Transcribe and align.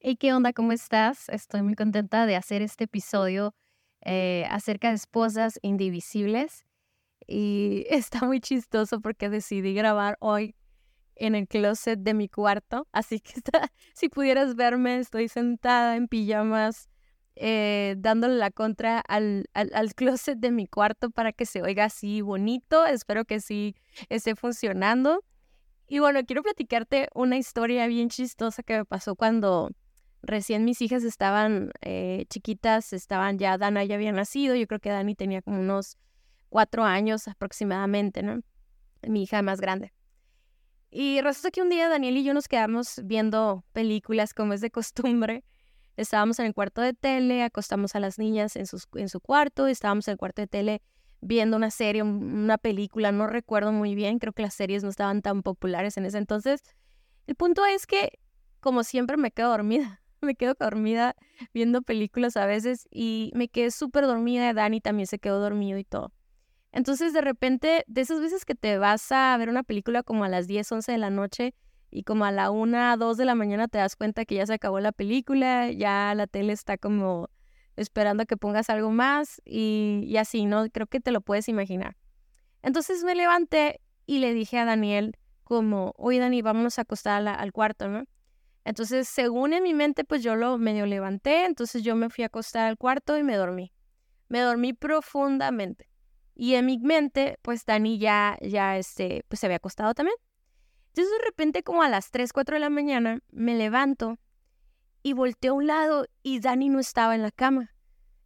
Hey, 0.00 0.14
¿qué 0.16 0.32
onda? 0.32 0.52
¿Cómo 0.52 0.70
estás? 0.70 1.28
Estoy 1.28 1.62
muy 1.62 1.74
contenta 1.74 2.24
de 2.24 2.36
hacer 2.36 2.62
este 2.62 2.84
episodio 2.84 3.56
eh, 4.00 4.46
acerca 4.48 4.90
de 4.90 4.94
esposas 4.94 5.58
indivisibles. 5.60 6.66
Y 7.26 7.84
está 7.90 8.24
muy 8.24 8.40
chistoso 8.40 9.00
porque 9.00 9.28
decidí 9.28 9.74
grabar 9.74 10.16
hoy 10.20 10.54
en 11.16 11.34
el 11.34 11.48
closet 11.48 11.98
de 11.98 12.14
mi 12.14 12.28
cuarto. 12.28 12.86
Así 12.92 13.18
que 13.18 13.40
si 13.92 14.08
pudieras 14.08 14.54
verme, 14.54 14.98
estoy 14.98 15.28
sentada 15.28 15.96
en 15.96 16.06
pijamas, 16.06 16.88
eh, 17.34 17.96
dándole 17.98 18.36
la 18.36 18.52
contra 18.52 19.00
al, 19.00 19.46
al, 19.52 19.72
al, 19.74 19.94
closet 19.94 20.38
de 20.38 20.52
mi 20.52 20.68
cuarto 20.68 21.10
para 21.10 21.32
que 21.32 21.44
se 21.44 21.60
oiga 21.60 21.86
así 21.86 22.20
bonito. 22.20 22.86
Espero 22.86 23.24
que 23.24 23.40
sí 23.40 23.74
esté 24.08 24.36
funcionando. 24.36 25.24
Y 25.88 25.98
bueno, 25.98 26.20
quiero 26.24 26.44
platicarte 26.44 27.08
una 27.14 27.36
historia 27.36 27.88
bien 27.88 28.10
chistosa 28.10 28.62
que 28.62 28.76
me 28.78 28.84
pasó 28.84 29.16
cuando 29.16 29.70
recién 30.22 30.64
mis 30.64 30.80
hijas 30.82 31.04
estaban 31.04 31.70
eh, 31.80 32.26
chiquitas, 32.28 32.92
estaban 32.92 33.38
ya, 33.38 33.58
Dana 33.58 33.84
ya 33.84 33.94
había 33.94 34.12
nacido, 34.12 34.54
yo 34.54 34.66
creo 34.66 34.80
que 34.80 34.90
Dani 34.90 35.14
tenía 35.14 35.42
como 35.42 35.60
unos 35.60 35.96
cuatro 36.48 36.84
años 36.84 37.28
aproximadamente, 37.28 38.22
¿no? 38.22 38.40
Mi 39.02 39.22
hija 39.22 39.42
más 39.42 39.60
grande. 39.60 39.92
Y 40.90 41.20
resulta 41.20 41.50
que 41.50 41.62
un 41.62 41.68
día 41.68 41.88
Daniel 41.88 42.16
y 42.16 42.24
yo 42.24 42.32
nos 42.34 42.48
quedamos 42.48 43.00
viendo 43.04 43.64
películas 43.72 44.32
como 44.32 44.54
es 44.54 44.60
de 44.60 44.70
costumbre. 44.70 45.44
Estábamos 45.96 46.38
en 46.38 46.46
el 46.46 46.54
cuarto 46.54 46.80
de 46.80 46.94
tele, 46.94 47.42
acostamos 47.42 47.94
a 47.94 48.00
las 48.00 48.18
niñas 48.18 48.56
en, 48.56 48.66
sus, 48.66 48.88
en 48.94 49.08
su 49.08 49.20
cuarto, 49.20 49.66
estábamos 49.66 50.08
en 50.08 50.12
el 50.12 50.18
cuarto 50.18 50.42
de 50.42 50.46
tele 50.46 50.82
viendo 51.20 51.56
una 51.56 51.70
serie, 51.70 52.02
una 52.02 52.58
película, 52.58 53.10
no 53.10 53.26
recuerdo 53.26 53.72
muy 53.72 53.96
bien, 53.96 54.20
creo 54.20 54.32
que 54.32 54.42
las 54.42 54.54
series 54.54 54.84
no 54.84 54.90
estaban 54.90 55.20
tan 55.20 55.42
populares 55.42 55.96
en 55.96 56.06
ese 56.06 56.18
entonces. 56.18 56.62
El 57.26 57.34
punto 57.34 57.66
es 57.66 57.86
que, 57.86 58.20
como 58.60 58.84
siempre, 58.84 59.16
me 59.16 59.32
quedo 59.32 59.50
dormida. 59.50 60.00
Me 60.20 60.34
quedo 60.34 60.54
dormida 60.58 61.14
viendo 61.52 61.82
películas 61.82 62.36
a 62.36 62.46
veces 62.46 62.88
y 62.90 63.30
me 63.34 63.48
quedé 63.48 63.70
súper 63.70 64.06
dormida. 64.06 64.52
Dani 64.52 64.80
también 64.80 65.06
se 65.06 65.18
quedó 65.18 65.40
dormido 65.40 65.78
y 65.78 65.84
todo. 65.84 66.12
Entonces, 66.72 67.12
de 67.12 67.20
repente, 67.20 67.84
de 67.86 68.00
esas 68.00 68.20
veces 68.20 68.44
que 68.44 68.54
te 68.54 68.78
vas 68.78 69.10
a 69.10 69.36
ver 69.38 69.48
una 69.48 69.62
película 69.62 70.02
como 70.02 70.24
a 70.24 70.28
las 70.28 70.46
10, 70.46 70.70
11 70.70 70.92
de 70.92 70.98
la 70.98 71.10
noche 71.10 71.54
y 71.90 72.02
como 72.02 72.24
a 72.24 72.32
la 72.32 72.50
1, 72.50 72.96
2 72.96 73.16
de 73.16 73.24
la 73.24 73.34
mañana 73.34 73.68
te 73.68 73.78
das 73.78 73.96
cuenta 73.96 74.24
que 74.24 74.34
ya 74.34 74.46
se 74.46 74.54
acabó 74.54 74.78
la 74.80 74.92
película, 74.92 75.70
ya 75.70 76.14
la 76.14 76.26
tele 76.26 76.52
está 76.52 76.76
como 76.76 77.30
esperando 77.76 78.24
a 78.24 78.26
que 78.26 78.36
pongas 78.36 78.68
algo 78.70 78.90
más 78.90 79.40
y, 79.44 80.02
y 80.04 80.16
así, 80.18 80.44
¿no? 80.44 80.68
Creo 80.68 80.86
que 80.86 81.00
te 81.00 81.12
lo 81.12 81.20
puedes 81.20 81.48
imaginar. 81.48 81.96
Entonces 82.62 83.04
me 83.04 83.14
levanté 83.14 83.80
y 84.04 84.18
le 84.18 84.34
dije 84.34 84.58
a 84.58 84.64
Daniel 84.64 85.16
como, 85.44 85.94
oye 85.96 86.18
Dani, 86.18 86.42
vámonos 86.42 86.78
a 86.78 86.82
acostar 86.82 87.26
al 87.26 87.52
cuarto, 87.52 87.88
¿no? 87.88 88.04
Entonces, 88.68 89.08
según 89.08 89.54
en 89.54 89.62
mi 89.62 89.72
mente, 89.72 90.04
pues 90.04 90.22
yo 90.22 90.36
lo 90.36 90.58
medio 90.58 90.84
levanté, 90.84 91.46
entonces 91.46 91.82
yo 91.82 91.96
me 91.96 92.10
fui 92.10 92.22
a 92.22 92.26
acostar 92.26 92.66
al 92.66 92.76
cuarto 92.76 93.16
y 93.16 93.22
me 93.22 93.34
dormí. 93.34 93.72
Me 94.28 94.40
dormí 94.40 94.74
profundamente. 94.74 95.88
Y 96.34 96.52
en 96.52 96.66
mi 96.66 96.76
mente, 96.78 97.38
pues 97.40 97.64
Dani 97.64 97.98
ya, 97.98 98.36
ya, 98.42 98.76
este, 98.76 99.24
pues 99.26 99.40
se 99.40 99.46
había 99.46 99.56
acostado 99.56 99.94
también. 99.94 100.16
Entonces, 100.88 101.10
de 101.18 101.24
repente, 101.24 101.62
como 101.62 101.82
a 101.82 101.88
las 101.88 102.10
3, 102.10 102.30
4 102.34 102.56
de 102.56 102.60
la 102.60 102.68
mañana, 102.68 103.20
me 103.30 103.56
levanto 103.56 104.18
y 105.02 105.14
volteo 105.14 105.54
a 105.54 105.56
un 105.56 105.66
lado 105.66 106.04
y 106.22 106.40
Dani 106.40 106.68
no 106.68 106.78
estaba 106.78 107.14
en 107.14 107.22
la 107.22 107.30
cama. 107.30 107.70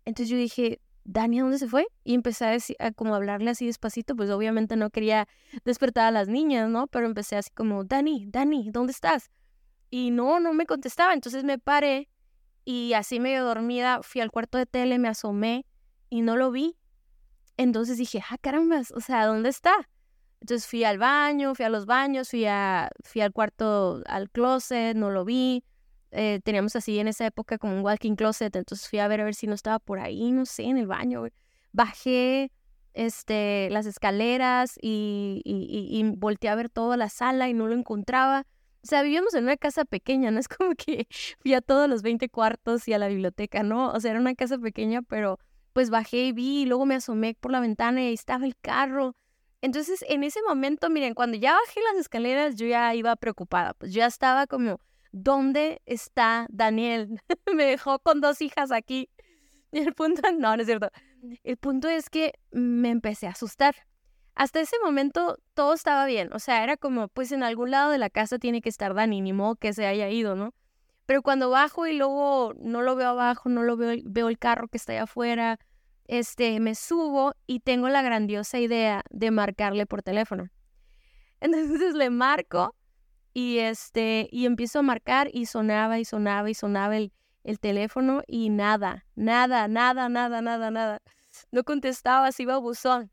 Entonces 0.04 0.28
yo 0.28 0.36
dije, 0.36 0.80
Dani, 1.04 1.38
¿a 1.38 1.42
dónde 1.42 1.58
se 1.60 1.68
fue? 1.68 1.86
Y 2.02 2.14
empecé 2.14 2.46
a, 2.46 2.50
decir, 2.50 2.74
a 2.80 2.90
como 2.90 3.14
hablarle 3.14 3.50
así 3.50 3.66
despacito, 3.66 4.16
pues 4.16 4.28
obviamente 4.28 4.74
no 4.74 4.90
quería 4.90 5.28
despertar 5.64 6.06
a 6.06 6.10
las 6.10 6.26
niñas, 6.26 6.68
¿no? 6.68 6.88
Pero 6.88 7.06
empecé 7.06 7.36
así 7.36 7.50
como, 7.54 7.84
Dani, 7.84 8.26
Dani, 8.26 8.70
¿dónde 8.72 8.90
estás? 8.90 9.30
Y 9.92 10.10
no, 10.10 10.40
no 10.40 10.54
me 10.54 10.64
contestaba. 10.64 11.12
Entonces 11.12 11.44
me 11.44 11.58
paré 11.58 12.08
y 12.64 12.94
así 12.94 13.20
medio 13.20 13.44
dormida 13.44 14.00
fui 14.02 14.22
al 14.22 14.30
cuarto 14.30 14.56
de 14.56 14.64
tele, 14.64 14.98
me 14.98 15.08
asomé 15.08 15.66
y 16.08 16.22
no 16.22 16.34
lo 16.38 16.50
vi. 16.50 16.78
Entonces 17.58 17.98
dije, 17.98 18.22
ah, 18.30 18.38
caramba, 18.40 18.80
o 18.94 19.00
sea, 19.00 19.26
¿dónde 19.26 19.50
está? 19.50 19.90
Entonces 20.40 20.66
fui 20.66 20.82
al 20.84 20.96
baño, 20.96 21.54
fui 21.54 21.66
a 21.66 21.68
los 21.68 21.84
baños, 21.84 22.30
fui, 22.30 22.46
a, 22.46 22.88
fui 23.04 23.20
al 23.20 23.34
cuarto, 23.34 24.02
al 24.06 24.30
closet, 24.30 24.96
no 24.96 25.10
lo 25.10 25.26
vi. 25.26 25.62
Eh, 26.10 26.40
teníamos 26.42 26.74
así 26.74 26.98
en 26.98 27.08
esa 27.08 27.26
época 27.26 27.58
como 27.58 27.76
un 27.76 27.82
walking 27.82 28.16
closet, 28.16 28.56
entonces 28.56 28.88
fui 28.88 28.98
a 28.98 29.08
ver 29.08 29.20
a 29.20 29.24
ver 29.24 29.34
si 29.34 29.46
no 29.46 29.54
estaba 29.54 29.78
por 29.78 30.00
ahí, 30.00 30.32
no 30.32 30.46
sé, 30.46 30.62
en 30.62 30.78
el 30.78 30.86
baño. 30.86 31.24
Bajé 31.72 32.50
este, 32.94 33.68
las 33.70 33.84
escaleras 33.84 34.78
y, 34.80 35.42
y, 35.44 35.98
y 35.98 36.02
volteé 36.16 36.48
a 36.48 36.54
ver 36.54 36.70
toda 36.70 36.96
la 36.96 37.10
sala 37.10 37.50
y 37.50 37.52
no 37.52 37.66
lo 37.66 37.74
encontraba. 37.74 38.46
O 38.84 38.86
sea, 38.86 39.02
vivíamos 39.02 39.34
en 39.34 39.44
una 39.44 39.56
casa 39.56 39.84
pequeña, 39.84 40.30
no 40.30 40.40
es 40.40 40.48
como 40.48 40.74
que 40.74 41.06
fui 41.40 41.54
a 41.54 41.60
todos 41.60 41.88
los 41.88 42.02
20 42.02 42.28
cuartos 42.28 42.88
y 42.88 42.92
a 42.92 42.98
la 42.98 43.08
biblioteca, 43.08 43.62
¿no? 43.62 43.90
O 43.92 44.00
sea, 44.00 44.10
era 44.10 44.20
una 44.20 44.34
casa 44.34 44.58
pequeña, 44.58 45.02
pero 45.02 45.38
pues 45.72 45.90
bajé 45.90 46.24
y 46.26 46.32
vi, 46.32 46.62
y 46.62 46.66
luego 46.66 46.84
me 46.86 46.96
asomé 46.96 47.34
por 47.34 47.52
la 47.52 47.60
ventana 47.60 48.02
y 48.02 48.08
ahí 48.08 48.14
estaba 48.14 48.44
el 48.44 48.56
carro. 48.56 49.16
Entonces, 49.62 50.04
en 50.08 50.24
ese 50.24 50.40
momento, 50.42 50.90
miren, 50.90 51.14
cuando 51.14 51.38
ya 51.38 51.54
bajé 51.54 51.80
las 51.92 52.00
escaleras, 52.00 52.56
yo 52.56 52.66
ya 52.66 52.94
iba 52.94 53.14
preocupada, 53.16 53.74
pues 53.74 53.92
ya 53.92 54.06
estaba 54.06 54.46
como, 54.48 54.80
¿dónde 55.12 55.80
está 55.86 56.46
Daniel? 56.50 57.20
me 57.54 57.64
dejó 57.64 58.00
con 58.00 58.20
dos 58.20 58.42
hijas 58.42 58.72
aquí. 58.72 59.08
Y 59.70 59.78
el 59.78 59.94
punto, 59.94 60.22
no, 60.38 60.56
no 60.56 60.62
es 60.62 60.66
cierto. 60.66 60.90
El 61.44 61.56
punto 61.56 61.88
es 61.88 62.10
que 62.10 62.34
me 62.50 62.90
empecé 62.90 63.28
a 63.28 63.30
asustar 63.30 63.76
hasta 64.34 64.60
ese 64.60 64.76
momento 64.82 65.38
todo 65.54 65.74
estaba 65.74 66.06
bien. 66.06 66.32
O 66.32 66.38
sea, 66.38 66.62
era 66.64 66.76
como, 66.76 67.08
pues 67.08 67.32
en 67.32 67.42
algún 67.42 67.70
lado 67.70 67.90
de 67.90 67.98
la 67.98 68.10
casa 68.10 68.38
tiene 68.38 68.60
que 68.62 68.68
estar 68.68 68.94
Dani, 68.94 69.20
ni 69.20 69.32
modo 69.32 69.56
que 69.56 69.72
se 69.72 69.86
haya 69.86 70.08
ido, 70.08 70.36
¿no? 70.36 70.54
Pero 71.06 71.22
cuando 71.22 71.50
bajo 71.50 71.86
y 71.86 71.96
luego 71.96 72.54
no 72.58 72.82
lo 72.82 72.96
veo 72.96 73.10
abajo, 73.10 73.48
no 73.48 73.62
lo 73.62 73.76
veo, 73.76 74.00
veo 74.04 74.28
el 74.28 74.38
carro 74.38 74.68
que 74.68 74.78
está 74.78 74.92
allá 74.92 75.02
afuera, 75.02 75.58
este, 76.06 76.60
me 76.60 76.74
subo 76.74 77.34
y 77.46 77.60
tengo 77.60 77.88
la 77.88 78.02
grandiosa 78.02 78.58
idea 78.58 79.02
de 79.10 79.30
marcarle 79.30 79.86
por 79.86 80.02
teléfono. 80.02 80.48
Entonces 81.40 81.94
le 81.94 82.10
marco 82.10 82.74
y 83.34 83.58
este, 83.58 84.28
y 84.30 84.46
empiezo 84.46 84.78
a 84.78 84.82
marcar 84.82 85.28
y 85.32 85.46
sonaba 85.46 85.98
y 85.98 86.04
sonaba 86.04 86.50
y 86.50 86.54
sonaba 86.54 86.96
el, 86.96 87.12
el 87.44 87.58
teléfono 87.58 88.22
y 88.26 88.50
nada, 88.50 89.06
nada, 89.14 89.68
nada, 89.68 90.08
nada, 90.08 90.40
nada, 90.40 90.70
nada. 90.70 91.02
No 91.50 91.64
contestaba, 91.64 92.30
se 92.30 92.44
iba 92.44 92.54
a 92.54 92.58
buzón. 92.58 93.10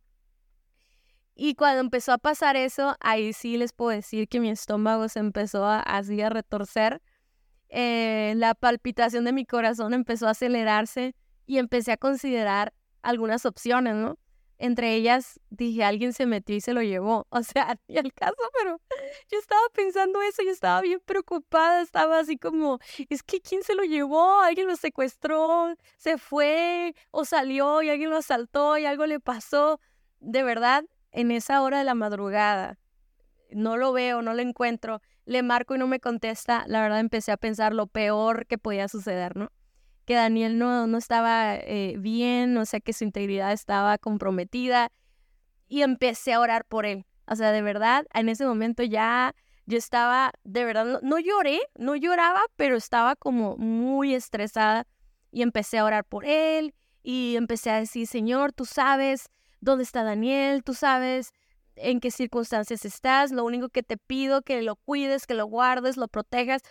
Y 1.42 1.56
cuando 1.56 1.80
empezó 1.80 2.12
a 2.12 2.18
pasar 2.18 2.58
eso, 2.58 2.98
ahí 3.00 3.32
sí 3.32 3.56
les 3.56 3.72
puedo 3.72 3.92
decir 3.92 4.28
que 4.28 4.42
mi 4.42 4.50
estómago 4.50 5.08
se 5.08 5.20
empezó 5.20 5.64
a, 5.64 5.80
así 5.80 6.22
a 6.22 6.30
retorcer. 6.30 7.02
Eh, 7.70 8.34
la 8.36 8.56
palpitación 8.56 9.24
de 9.24 9.32
mi 9.32 9.46
corazón 9.46 9.94
empezó 9.94 10.28
a 10.28 10.32
acelerarse 10.32 11.16
y 11.46 11.60
empecé 11.60 11.94
a 11.94 11.98
considerar 11.98 12.74
algunas 13.04 13.46
opciones, 13.46 13.96
¿no? 13.96 14.20
Entre 14.58 14.96
ellas 14.96 15.40
dije, 15.50 15.86
alguien 15.86 16.12
se 16.12 16.26
metió 16.26 16.58
y 16.58 16.60
se 16.60 16.74
lo 16.74 16.82
llevó. 16.82 17.26
O 17.32 17.42
sea, 17.42 17.78
ni 17.88 17.98
al 17.98 18.12
caso, 18.14 18.36
pero 18.62 18.82
yo 19.32 19.40
estaba 19.40 19.62
pensando 19.74 20.22
eso 20.22 20.42
y 20.42 20.50
estaba 20.50 20.82
bien 20.82 21.00
preocupada. 21.06 21.82
Estaba 21.82 22.20
así 22.20 22.38
como, 22.38 22.80
es 23.08 23.24
que 23.24 23.40
¿quién 23.40 23.64
se 23.64 23.76
lo 23.76 23.84
llevó? 23.84 24.42
Alguien 24.42 24.68
lo 24.68 24.76
secuestró, 24.76 25.74
se 25.96 26.18
fue 26.18 26.96
o 27.12 27.24
salió 27.24 27.82
y 27.82 27.90
alguien 27.90 28.10
lo 28.10 28.18
asaltó 28.18 28.78
y 28.78 28.86
algo 28.86 29.06
le 29.06 29.22
pasó. 29.22 29.80
De 30.20 30.44
verdad, 30.44 30.84
en 31.12 31.32
esa 31.32 31.62
hora 31.62 31.80
de 31.80 31.84
la 31.84 31.96
madrugada, 31.96 32.78
no 33.52 33.78
lo 33.78 33.94
veo, 33.94 34.22
no 34.22 34.34
lo 34.34 34.42
encuentro, 34.42 35.02
le 35.26 35.44
marco 35.44 35.76
y 35.76 35.80
no 35.80 35.88
me 35.88 36.00
contesta, 36.00 36.66
la 36.68 36.82
verdad 36.82 37.00
empecé 37.00 37.32
a 37.32 37.38
pensar 37.38 37.74
lo 37.74 37.88
peor 37.88 38.46
que 38.48 38.58
podía 38.58 38.88
suceder, 38.88 39.36
¿no? 39.36 39.52
Que 40.06 40.16
Daniel 40.16 40.58
no, 40.58 40.88
no 40.88 40.98
estaba 40.98 41.56
eh, 41.56 41.96
bien, 42.00 42.58
o 42.58 42.66
sea, 42.66 42.80
que 42.80 42.94
su 42.94 43.04
integridad 43.04 43.52
estaba 43.52 43.98
comprometida 43.98 44.92
y 45.68 45.84
empecé 45.84 46.34
a 46.34 46.40
orar 46.40 46.66
por 46.66 46.86
él. 46.86 47.06
O 47.28 47.36
sea, 47.36 47.52
de 47.52 47.62
verdad, 47.62 48.08
en 48.14 48.28
ese 48.28 48.46
momento 48.46 48.82
ya 48.84 49.36
yo 49.68 49.78
estaba, 49.78 50.32
de 50.44 50.66
verdad, 50.66 50.86
no, 50.86 51.00
no 51.04 51.20
lloré, 51.20 51.60
no 51.78 51.96
lloraba, 51.96 52.42
pero 52.56 52.76
estaba 52.76 53.16
como 53.16 53.56
muy 53.58 54.16
estresada 54.16 54.88
y 55.32 55.44
empecé 55.44 55.78
a 55.78 55.86
orar 55.86 56.06
por 56.06 56.26
él 56.26 56.74
y 57.04 57.36
empecé 57.36 57.70
a 57.70 57.80
decir, 57.80 58.08
Señor, 58.08 58.52
tú 58.52 58.66
sabes 58.66 59.30
dónde 59.62 59.84
está 59.84 60.04
Daniel, 60.04 60.64
tú 60.64 60.74
sabes 60.74 61.32
en 61.76 62.00
qué 62.00 62.12
circunstancias 62.12 62.86
estás, 62.86 63.32
lo 63.32 63.46
único 63.46 63.70
que 63.70 63.84
te 63.84 63.98
pido 63.98 64.42
que 64.42 64.62
lo 64.62 64.76
cuides, 64.76 65.28
que 65.28 65.34
lo 65.34 65.46
guardes, 65.46 65.98
lo 65.98 66.08
protejas. 66.08 66.62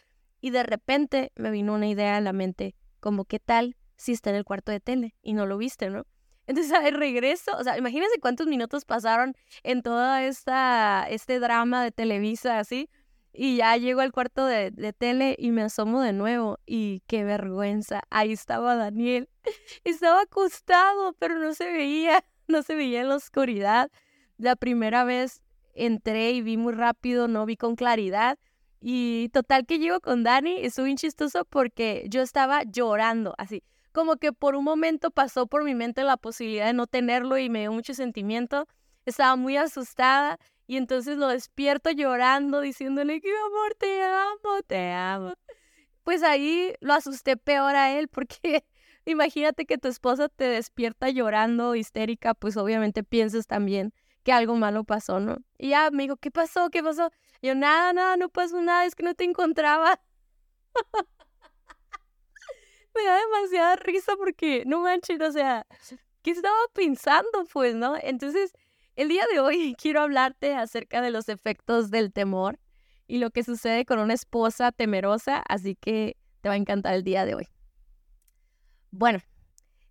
Y 0.40 0.50
de 0.50 0.62
repente 0.62 1.32
me 1.36 1.50
vino 1.50 1.74
una 1.74 1.88
idea 1.88 2.16
a 2.16 2.20
la 2.20 2.32
mente, 2.32 2.76
como 3.00 3.24
qué 3.24 3.40
tal 3.40 3.76
si 3.96 4.12
está 4.12 4.30
en 4.30 4.36
el 4.36 4.44
cuarto 4.44 4.70
de 4.70 4.80
tele 4.80 5.14
y 5.22 5.32
no 5.32 5.46
lo 5.46 5.58
viste, 5.58 5.90
¿no? 5.90 6.04
Entonces, 6.46 6.72
al 6.72 6.94
regreso, 6.94 7.52
o 7.58 7.64
sea, 7.64 7.76
imagínense 7.76 8.20
cuántos 8.20 8.46
minutos 8.46 8.84
pasaron 8.84 9.34
en 9.64 9.82
toda 9.82 10.24
esta, 10.24 11.06
este 11.10 11.40
drama 11.40 11.82
de 11.82 11.92
Televisa, 11.92 12.58
así, 12.58 12.88
y 13.34 13.58
ya 13.58 13.76
llego 13.76 14.00
al 14.00 14.12
cuarto 14.12 14.46
de, 14.46 14.70
de, 14.70 14.92
tele 14.94 15.36
y 15.38 15.50
me 15.50 15.62
asomo 15.62 16.00
de 16.00 16.14
nuevo 16.14 16.58
y 16.64 17.02
qué 17.06 17.22
vergüenza, 17.22 18.02
ahí 18.08 18.32
estaba 18.32 18.76
Daniel, 18.76 19.28
estaba 19.84 20.22
acostado, 20.22 21.12
pero 21.18 21.38
no 21.38 21.52
se 21.52 21.70
veía. 21.70 22.24
No 22.48 22.62
se 22.62 22.74
veía 22.74 23.00
en 23.00 23.08
la 23.08 23.16
oscuridad. 23.16 23.90
La 24.36 24.56
primera 24.56 25.04
vez 25.04 25.42
entré 25.74 26.32
y 26.32 26.42
vi 26.42 26.56
muy 26.56 26.72
rápido, 26.72 27.28
no 27.28 27.46
vi 27.46 27.56
con 27.56 27.76
claridad. 27.76 28.38
Y 28.80 29.28
total 29.30 29.66
que 29.66 29.78
llego 29.78 30.00
con 30.00 30.22
Dani, 30.22 30.64
estuvo 30.64 30.84
bien 30.84 30.96
chistoso 30.96 31.44
porque 31.44 32.06
yo 32.08 32.22
estaba 32.22 32.62
llorando, 32.62 33.34
así, 33.36 33.64
como 33.92 34.16
que 34.16 34.32
por 34.32 34.54
un 34.54 34.64
momento 34.64 35.10
pasó 35.10 35.46
por 35.48 35.64
mi 35.64 35.74
mente 35.74 36.04
la 36.04 36.16
posibilidad 36.16 36.66
de 36.66 36.72
no 36.72 36.86
tenerlo 36.86 37.38
y 37.38 37.48
me 37.50 37.60
dio 37.60 37.72
mucho 37.72 37.94
sentimiento. 37.94 38.66
Estaba 39.04 39.36
muy 39.36 39.56
asustada 39.56 40.38
y 40.66 40.76
entonces 40.76 41.16
lo 41.16 41.28
despierto 41.28 41.90
llorando, 41.90 42.60
diciéndole 42.60 43.20
que 43.20 43.30
amor, 43.30 43.74
te 43.76 44.02
amo, 44.02 44.62
te 44.66 44.92
amo. 44.92 45.34
Pues 46.04 46.22
ahí 46.22 46.74
lo 46.80 46.94
asusté 46.94 47.36
peor 47.36 47.74
a 47.74 47.98
él 47.98 48.08
porque 48.08 48.64
imagínate 49.10 49.66
que 49.66 49.78
tu 49.78 49.88
esposa 49.88 50.28
te 50.28 50.44
despierta 50.44 51.10
llorando, 51.10 51.74
histérica, 51.74 52.34
pues 52.34 52.56
obviamente 52.56 53.02
piensas 53.04 53.46
también 53.46 53.92
que 54.22 54.32
algo 54.32 54.56
malo 54.56 54.84
pasó, 54.84 55.20
¿no? 55.20 55.38
Y 55.58 55.70
ya 55.70 55.90
me 55.90 56.04
dijo, 56.04 56.16
¿qué 56.16 56.30
pasó? 56.30 56.70
¿Qué 56.70 56.82
pasó? 56.82 57.10
yo, 57.40 57.54
nada, 57.54 57.92
nada, 57.92 58.16
no 58.16 58.28
pasó 58.28 58.60
nada, 58.60 58.84
es 58.84 58.94
que 58.94 59.04
no 59.04 59.14
te 59.14 59.24
encontraba. 59.24 60.00
me 62.94 63.04
da 63.04 63.18
demasiada 63.18 63.76
risa 63.76 64.12
porque, 64.16 64.64
no 64.66 64.80
manches, 64.80 65.20
o 65.20 65.32
sea, 65.32 65.66
¿qué 66.22 66.32
estaba 66.32 66.56
pensando? 66.74 67.44
Pues, 67.52 67.74
¿no? 67.74 67.94
Entonces, 68.02 68.52
el 68.96 69.08
día 69.08 69.24
de 69.32 69.40
hoy 69.40 69.74
quiero 69.80 70.00
hablarte 70.00 70.54
acerca 70.54 71.00
de 71.00 71.10
los 71.10 71.28
efectos 71.28 71.90
del 71.90 72.12
temor 72.12 72.58
y 73.06 73.18
lo 73.18 73.30
que 73.30 73.44
sucede 73.44 73.84
con 73.84 73.98
una 74.00 74.14
esposa 74.14 74.72
temerosa, 74.72 75.42
así 75.48 75.76
que 75.76 76.16
te 76.40 76.48
va 76.48 76.54
a 76.54 76.58
encantar 76.58 76.94
el 76.94 77.04
día 77.04 77.24
de 77.24 77.34
hoy. 77.36 77.48
Bueno, 78.90 79.20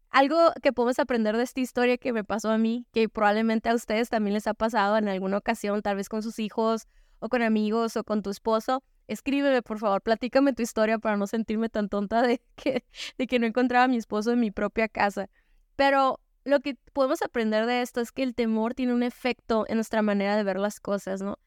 algo 0.09 0.51
que 0.61 0.73
podemos 0.73 0.99
aprender 0.99 1.37
de 1.37 1.43
esta 1.43 1.59
historia 1.59 1.97
que 1.97 2.13
me 2.13 2.23
pasó 2.23 2.49
a 2.49 2.57
mí, 2.57 2.85
que 2.91 3.09
probablemente 3.09 3.69
a 3.69 3.75
ustedes 3.75 4.09
también 4.09 4.33
les 4.33 4.47
ha 4.47 4.53
pasado 4.53 4.97
en 4.97 5.07
alguna 5.07 5.37
ocasión, 5.37 5.81
tal 5.81 5.97
vez 5.97 6.09
con 6.09 6.23
sus 6.23 6.39
hijos 6.39 6.87
o 7.19 7.29
con 7.29 7.41
amigos 7.41 7.97
o 7.97 8.03
con 8.03 8.23
tu 8.23 8.29
esposo, 8.29 8.83
escríbeme 9.07 9.61
por 9.61 9.79
favor, 9.79 10.01
platícame 10.01 10.53
tu 10.53 10.61
historia 10.61 10.99
para 10.99 11.17
no 11.17 11.27
sentirme 11.27 11.69
tan 11.69 11.89
tonta 11.89 12.21
de 12.21 12.41
que, 12.55 12.85
de 13.17 13.27
que 13.27 13.39
no 13.39 13.45
encontraba 13.45 13.85
a 13.85 13.87
mi 13.87 13.97
esposo 13.97 14.31
en 14.31 14.39
mi 14.39 14.51
propia 14.51 14.87
casa. 14.87 15.29
Pero 15.75 16.19
lo 16.43 16.61
que 16.61 16.75
podemos 16.93 17.21
aprender 17.21 17.65
de 17.65 17.81
esto 17.81 18.01
es 18.01 18.11
que 18.11 18.23
el 18.23 18.33
temor 18.33 18.73
tiene 18.73 18.93
un 18.93 19.03
efecto 19.03 19.65
en 19.67 19.75
nuestra 19.75 20.01
manera 20.01 20.35
de 20.35 20.43
ver 20.43 20.59
las 20.59 20.79
cosas, 20.79 21.21
¿no? 21.21 21.37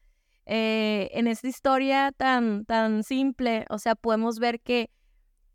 Eh, 0.45 1.09
en 1.13 1.27
esta 1.27 1.47
historia 1.47 2.11
tan, 2.15 2.65
tan 2.65 3.03
simple, 3.03 3.65
o 3.69 3.79
sea, 3.79 3.95
podemos 3.95 4.39
ver 4.39 4.59
que 4.59 4.89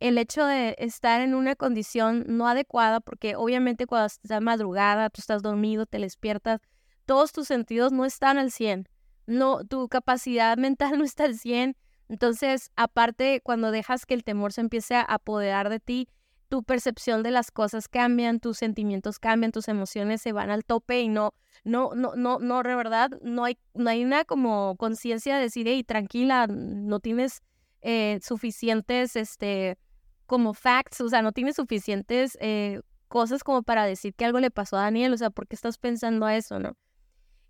el 0.01 0.19
hecho 0.19 0.45
de 0.45 0.77
estar 0.79 1.21
en 1.21 1.35
una 1.35 1.57
condición 1.57 2.25
no 2.29 2.49
adecuada, 2.49 3.01
porque 3.01 3.37
obviamente 3.37 3.87
cuando 3.87 4.07
estás 4.07 4.43
madrugada, 4.43 5.11
tú 5.11 5.21
estás 5.21 5.43
dormido, 5.43 5.87
te 5.87 5.99
despiertas, 5.99 6.61
todos 7.07 7.33
tus 7.33 7.47
sentidos 7.47 7.93
no 7.93 8.05
están 8.05 8.39
al 8.39 8.51
100, 8.51 8.89
no, 9.27 9.65
tu 9.65 9.89
capacidad 9.89 10.57
mental 10.59 10.99
no 10.99 11.05
está 11.05 11.25
al 11.25 11.39
100, 11.39 11.77
entonces, 12.09 12.71
aparte, 12.77 13.41
cuando 13.43 13.71
dejas 13.71 14.07
que 14.07 14.15
el 14.15 14.23
temor 14.23 14.53
se 14.53 14.61
empiece 14.61 14.95
a 14.95 15.03
apoderar 15.03 15.69
de 15.71 15.81
ti, 15.81 16.09
tu 16.49 16.63
percepción 16.63 17.25
de 17.25 17.33
las 17.33 17.51
cosas 17.51 17.89
cambian, 17.89 18.39
tus 18.39 18.59
sentimientos 18.59 19.19
cambian, 19.19 19.51
tus 19.51 19.67
emociones 19.67 20.23
se 20.23 20.31
van 20.33 20.51
al 20.51 20.65
tope 20.65 21.01
y 21.01 21.09
no, 21.09 21.35
no, 21.65 21.95
no, 21.95 22.15
no, 22.15 22.39
no, 22.39 22.63
de 22.63 22.75
verdad, 22.77 23.11
no 23.23 23.45
hay, 23.45 23.59
no 23.75 23.91
hay 23.91 24.05
una 24.05 24.25
como 24.25 24.77
conciencia 24.77 25.37
de 25.37 25.43
decir, 25.43 25.67
hey, 25.67 25.83
tranquila, 25.83 26.47
no 26.47 27.01
tienes 27.01 27.43
eh, 27.83 28.21
suficientes, 28.23 29.17
este, 29.17 29.77
como 30.27 30.55
facts, 30.55 31.01
o 31.01 31.09
sea, 31.09 31.23
no 31.23 31.33
tienes 31.33 31.57
suficientes 31.57 32.37
eh, 32.41 32.81
cosas 33.09 33.45
como 33.45 33.63
para 33.63 33.85
decir 33.87 34.15
que 34.15 34.25
algo 34.25 34.41
le 34.41 34.51
pasó 34.51 34.77
a 34.77 34.83
Daniel, 34.83 35.13
o 35.13 35.17
sea, 35.17 35.31
¿por 35.31 35.47
qué 35.47 35.57
estás 35.57 35.79
pensando 35.79 36.27
a 36.27 36.37
eso, 36.37 36.59
no? 36.59 36.77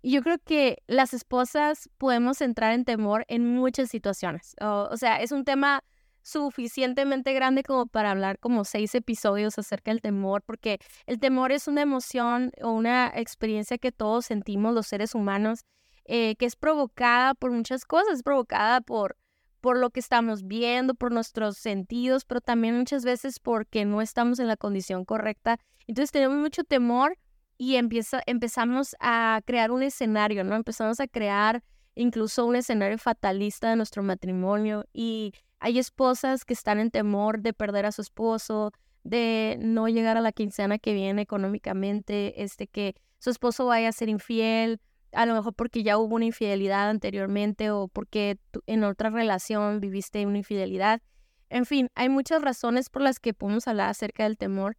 Y 0.01 0.11
yo 0.11 0.21
creo 0.21 0.37
que 0.39 0.83
las 0.87 1.13
esposas 1.13 1.89
podemos 1.97 2.41
entrar 2.41 2.73
en 2.73 2.85
temor 2.85 3.25
en 3.27 3.55
muchas 3.55 3.89
situaciones. 3.89 4.55
O, 4.61 4.95
sea, 4.95 5.21
es 5.21 5.31
un 5.31 5.43
tema 5.43 5.83
suficientemente 6.21 7.33
grande 7.33 7.63
como 7.63 7.87
para 7.87 8.11
hablar 8.11 8.37
como 8.39 8.63
seis 8.63 8.93
episodios 8.95 9.57
acerca 9.57 9.91
del 9.91 10.01
temor, 10.01 10.43
porque 10.43 10.79
el 11.07 11.19
temor 11.19 11.51
es 11.51 11.67
una 11.67 11.81
emoción 11.81 12.51
o 12.61 12.71
una 12.71 13.11
experiencia 13.15 13.77
que 13.77 13.91
todos 13.91 14.25
sentimos 14.25 14.73
los 14.73 14.87
seres 14.87 15.15
humanos, 15.15 15.65
eh, 16.05 16.35
que 16.35 16.45
es 16.45 16.55
provocada 16.55 17.33
por 17.33 17.51
muchas 17.51 17.85
cosas, 17.85 18.23
provocada 18.23 18.81
por 18.81 19.17
por 19.67 19.77
lo 19.77 19.89
que 19.89 19.99
estamos 19.99 20.47
viendo, 20.47 20.95
por 20.95 21.11
nuestros 21.11 21.57
sentidos, 21.57 22.23
pero 22.23 22.39
también 22.39 22.77
muchas 22.77 23.03
veces 23.03 23.41
porque 23.41 23.83
no 23.83 24.01
estamos 24.01 24.39
en 24.39 24.47
la 24.47 24.55
condición 24.55 25.03
correcta. 25.03 25.59
Entonces 25.87 26.13
tenemos 26.13 26.37
mucho 26.37 26.63
temor 26.63 27.17
y 27.57 27.75
empieza, 27.75 28.21
empezamos 28.27 28.95
a 29.01 29.41
crear 29.43 29.71
un 29.71 29.83
escenario, 29.83 30.45
¿no? 30.45 30.55
Empezamos 30.55 31.01
a 31.01 31.07
crear 31.09 31.65
incluso 31.95 32.45
un 32.45 32.55
escenario 32.55 32.97
fatalista 32.97 33.69
de 33.69 33.75
nuestro 33.75 34.03
matrimonio 34.03 34.85
y 34.93 35.33
hay 35.59 35.79
esposas 35.79 36.45
que 36.45 36.53
están 36.53 36.79
en 36.79 36.89
temor 36.89 37.41
de 37.41 37.51
perder 37.51 37.85
a 37.87 37.91
su 37.91 38.01
esposo, 38.01 38.71
de 39.03 39.57
no 39.59 39.89
llegar 39.89 40.15
a 40.15 40.21
la 40.21 40.31
quincena 40.31 40.79
que 40.79 40.93
viene 40.93 41.23
económicamente, 41.23 42.41
este 42.41 42.67
que 42.67 42.95
su 43.19 43.31
esposo 43.31 43.65
vaya 43.65 43.89
a 43.89 43.91
ser 43.91 44.07
infiel, 44.07 44.79
a 45.11 45.25
lo 45.25 45.33
mejor 45.33 45.53
porque 45.53 45.83
ya 45.83 45.97
hubo 45.97 46.15
una 46.15 46.25
infidelidad 46.25 46.89
anteriormente 46.89 47.71
o 47.71 47.87
porque 47.87 48.37
en 48.65 48.83
otra 48.83 49.09
relación 49.09 49.79
viviste 49.79 50.25
una 50.25 50.39
infidelidad. 50.39 51.01
En 51.49 51.65
fin, 51.65 51.89
hay 51.95 52.09
muchas 52.09 52.41
razones 52.41 52.89
por 52.89 53.01
las 53.01 53.19
que 53.19 53.33
podemos 53.33 53.67
hablar 53.67 53.89
acerca 53.89 54.23
del 54.23 54.37
temor, 54.37 54.77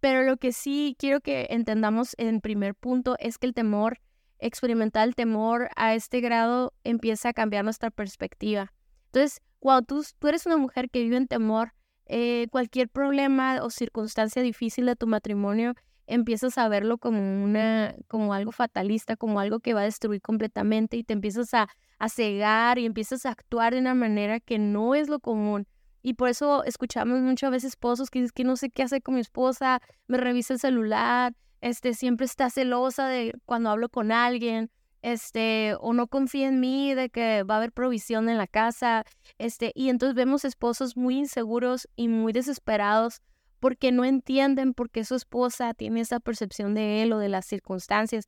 pero 0.00 0.22
lo 0.22 0.36
que 0.36 0.52
sí 0.52 0.96
quiero 0.98 1.20
que 1.20 1.46
entendamos 1.50 2.14
en 2.18 2.40
primer 2.40 2.74
punto 2.74 3.16
es 3.18 3.38
que 3.38 3.46
el 3.46 3.54
temor, 3.54 4.00
experimentar 4.38 5.06
el 5.08 5.14
temor 5.14 5.70
a 5.76 5.94
este 5.94 6.20
grado 6.20 6.72
empieza 6.84 7.30
a 7.30 7.32
cambiar 7.32 7.64
nuestra 7.64 7.90
perspectiva. 7.90 8.72
Entonces, 9.06 9.40
cuando 9.58 9.86
tú, 9.86 10.04
tú 10.18 10.28
eres 10.28 10.46
una 10.46 10.56
mujer 10.56 10.90
que 10.90 11.02
vive 11.02 11.16
en 11.16 11.26
temor, 11.26 11.74
eh, 12.06 12.48
cualquier 12.50 12.88
problema 12.88 13.62
o 13.62 13.70
circunstancia 13.70 14.42
difícil 14.42 14.86
de 14.86 14.96
tu 14.96 15.06
matrimonio, 15.06 15.74
empiezas 16.10 16.58
a 16.58 16.68
verlo 16.68 16.98
como 16.98 17.20
una, 17.20 17.94
como 18.08 18.34
algo 18.34 18.52
fatalista, 18.52 19.16
como 19.16 19.40
algo 19.40 19.60
que 19.60 19.74
va 19.74 19.80
a 19.82 19.84
destruir 19.84 20.20
completamente 20.20 20.96
y 20.96 21.04
te 21.04 21.12
empiezas 21.12 21.54
a, 21.54 21.68
a 21.98 22.08
cegar 22.08 22.78
y 22.78 22.84
empiezas 22.84 23.26
a 23.26 23.30
actuar 23.30 23.72
de 23.72 23.80
una 23.80 23.94
manera 23.94 24.40
que 24.40 24.58
no 24.58 24.94
es 24.94 25.08
lo 25.08 25.20
común. 25.20 25.66
Y 26.02 26.14
por 26.14 26.28
eso 26.28 26.64
escuchamos 26.64 27.20
muchas 27.20 27.50
veces 27.50 27.70
esposos 27.70 28.10
que 28.10 28.20
dicen 28.20 28.32
que 28.34 28.44
no 28.44 28.56
sé 28.56 28.70
qué 28.70 28.82
hacer 28.82 29.02
con 29.02 29.14
mi 29.14 29.20
esposa, 29.20 29.80
me 30.08 30.18
revisa 30.18 30.54
el 30.54 30.60
celular, 30.60 31.34
este, 31.60 31.94
siempre 31.94 32.26
está 32.26 32.50
celosa 32.50 33.06
de 33.06 33.34
cuando 33.44 33.70
hablo 33.70 33.88
con 33.88 34.10
alguien, 34.10 34.70
este, 35.02 35.76
o 35.80 35.92
no 35.92 36.08
confía 36.08 36.48
en 36.48 36.58
mí 36.58 36.94
de 36.94 37.08
que 37.08 37.44
va 37.44 37.54
a 37.54 37.58
haber 37.58 37.72
provisión 37.72 38.28
en 38.28 38.38
la 38.38 38.46
casa, 38.46 39.04
este, 39.38 39.72
y 39.74 39.90
entonces 39.90 40.14
vemos 40.14 40.44
esposos 40.44 40.96
muy 40.96 41.18
inseguros 41.18 41.88
y 41.96 42.08
muy 42.08 42.32
desesperados 42.32 43.22
porque 43.60 43.92
no 43.92 44.04
entienden 44.04 44.74
por 44.74 44.90
qué 44.90 45.04
su 45.04 45.14
esposa 45.14 45.74
tiene 45.74 46.00
esa 46.00 46.18
percepción 46.18 46.74
de 46.74 47.02
él 47.02 47.12
o 47.12 47.18
de 47.18 47.28
las 47.28 47.46
circunstancias. 47.46 48.26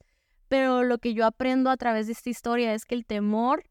Pero 0.48 0.84
lo 0.84 0.98
que 0.98 1.14
yo 1.14 1.26
aprendo 1.26 1.70
a 1.70 1.76
través 1.78 2.06
de 2.06 2.12
esta 2.12 2.30
historia 2.30 2.74
es 2.74 2.84
que 2.84 2.94
el 2.94 3.06
temor, 3.06 3.64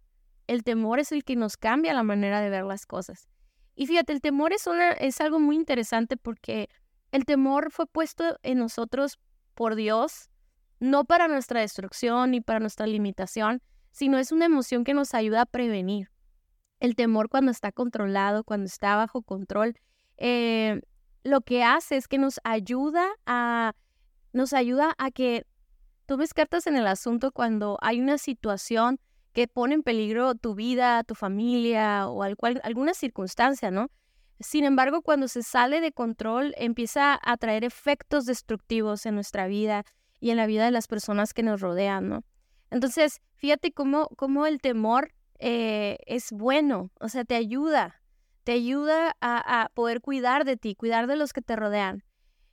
el 0.48 0.63
temor 0.63 1.00
es 1.00 1.12
el 1.12 1.24
que 1.24 1.36
nos 1.36 1.56
cambia 1.56 1.94
la 1.94 2.03
manera 2.03 2.41
de 2.41 2.50
ver 2.50 2.65
las 2.65 2.88
cosas. 2.88 3.30
Y 3.75 3.86
fíjate, 3.86 4.12
el 4.12 4.22
temor 4.22 4.51
es, 4.51 4.65
una, 4.68 4.91
es 4.91 5.22
algo 5.22 5.39
muy 5.39 5.56
interesante 5.56 6.18
porque 6.18 6.68
el 7.12 7.25
temor 7.25 7.72
fue 7.72 7.86
puesto 7.86 8.38
en 8.41 8.58
nosotros 8.58 9.20
por 9.53 9.75
Dios, 9.75 10.30
no 10.80 11.06
para 11.06 11.27
nuestra 11.27 11.62
destrucción 11.62 12.32
ni 12.32 12.41
para 12.41 12.60
nuestra 12.60 12.88
limitación, 12.88 13.62
sino 13.91 14.18
es 14.18 14.32
una 14.32 14.46
emoción 14.46 14.84
que 14.84 14.96
nos 14.96 15.13
ayuda 15.13 15.41
a 15.41 15.46
prevenir. 15.46 16.10
El 16.80 16.96
temor 16.96 17.30
cuando 17.30 17.51
está 17.51 17.72
controlado, 17.72 18.44
cuando 18.44 18.65
está 18.65 18.96
bajo 18.96 19.22
control, 19.22 19.75
eh, 20.18 20.82
lo 21.23 21.41
que 21.41 21.63
hace 21.63 21.97
es 21.97 22.07
que 22.07 22.17
nos 22.17 22.39
ayuda 22.43 23.07
a, 23.25 23.73
nos 24.33 24.53
ayuda 24.53 24.93
a 24.97 25.11
que 25.11 25.45
tomes 26.05 26.33
cartas 26.33 26.67
en 26.67 26.75
el 26.75 26.87
asunto 26.87 27.31
cuando 27.31 27.77
hay 27.81 28.01
una 28.01 28.17
situación 28.17 28.99
que 29.33 29.47
pone 29.47 29.75
en 29.75 29.83
peligro 29.83 30.35
tu 30.35 30.55
vida, 30.55 31.03
tu 31.03 31.15
familia 31.15 32.07
o 32.07 32.23
alguna 32.23 32.93
circunstancia, 32.93 33.71
¿no? 33.71 33.89
Sin 34.39 34.65
embargo, 34.65 35.03
cuando 35.03 35.27
se 35.27 35.43
sale 35.43 35.81
de 35.81 35.91
control, 35.91 36.53
empieza 36.57 37.19
a 37.21 37.37
traer 37.37 37.63
efectos 37.63 38.25
destructivos 38.25 39.05
en 39.05 39.15
nuestra 39.15 39.47
vida 39.47 39.83
y 40.19 40.31
en 40.31 40.37
la 40.37 40.47
vida 40.47 40.65
de 40.65 40.71
las 40.71 40.87
personas 40.87 41.33
que 41.33 41.43
nos 41.43 41.61
rodean, 41.61 42.09
¿no? 42.09 42.23
Entonces, 42.71 43.21
fíjate 43.35 43.71
cómo, 43.71 44.07
cómo 44.17 44.45
el 44.45 44.59
temor 44.59 45.13
eh, 45.39 45.97
es 46.07 46.31
bueno, 46.31 46.91
o 46.99 47.09
sea, 47.09 47.23
te 47.23 47.35
ayuda, 47.35 48.00
te 48.43 48.53
ayuda 48.53 49.15
a, 49.21 49.69
poder 49.74 50.01
cuidar 50.01 50.45
de 50.45 50.57
ti, 50.57 50.75
cuidar 50.75 51.07
de 51.07 51.15
los 51.15 51.33
que 51.33 51.41
te 51.41 51.55
rodean. 51.55 52.03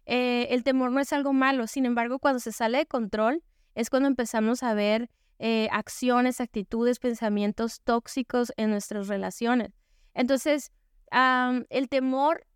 Eh, 0.06 0.48
el 0.50 0.64
temor 0.64 0.90
no 0.90 1.00
es 1.00 1.12
algo 1.12 1.32
malo, 1.32 1.66
sin 1.66 1.86
embargo, 1.86 2.18
cuando 2.18 2.40
se 2.40 2.52
sale 2.52 2.78
de 2.78 2.86
control 2.86 3.42
es 3.74 3.90
cuando 3.90 4.08
empezamos 4.08 4.62
a 4.62 4.74
ver 4.74 5.10
eh, 5.38 5.68
acciones, 5.70 6.40
actitudes, 6.40 6.98
pensamientos 6.98 7.80
tóxicos 7.82 8.52
en 8.56 8.70
nuestras 8.70 9.08
relaciones. 9.08 9.72
Entonces, 10.14 10.72
el 11.10 11.88
temor, 11.88 12.46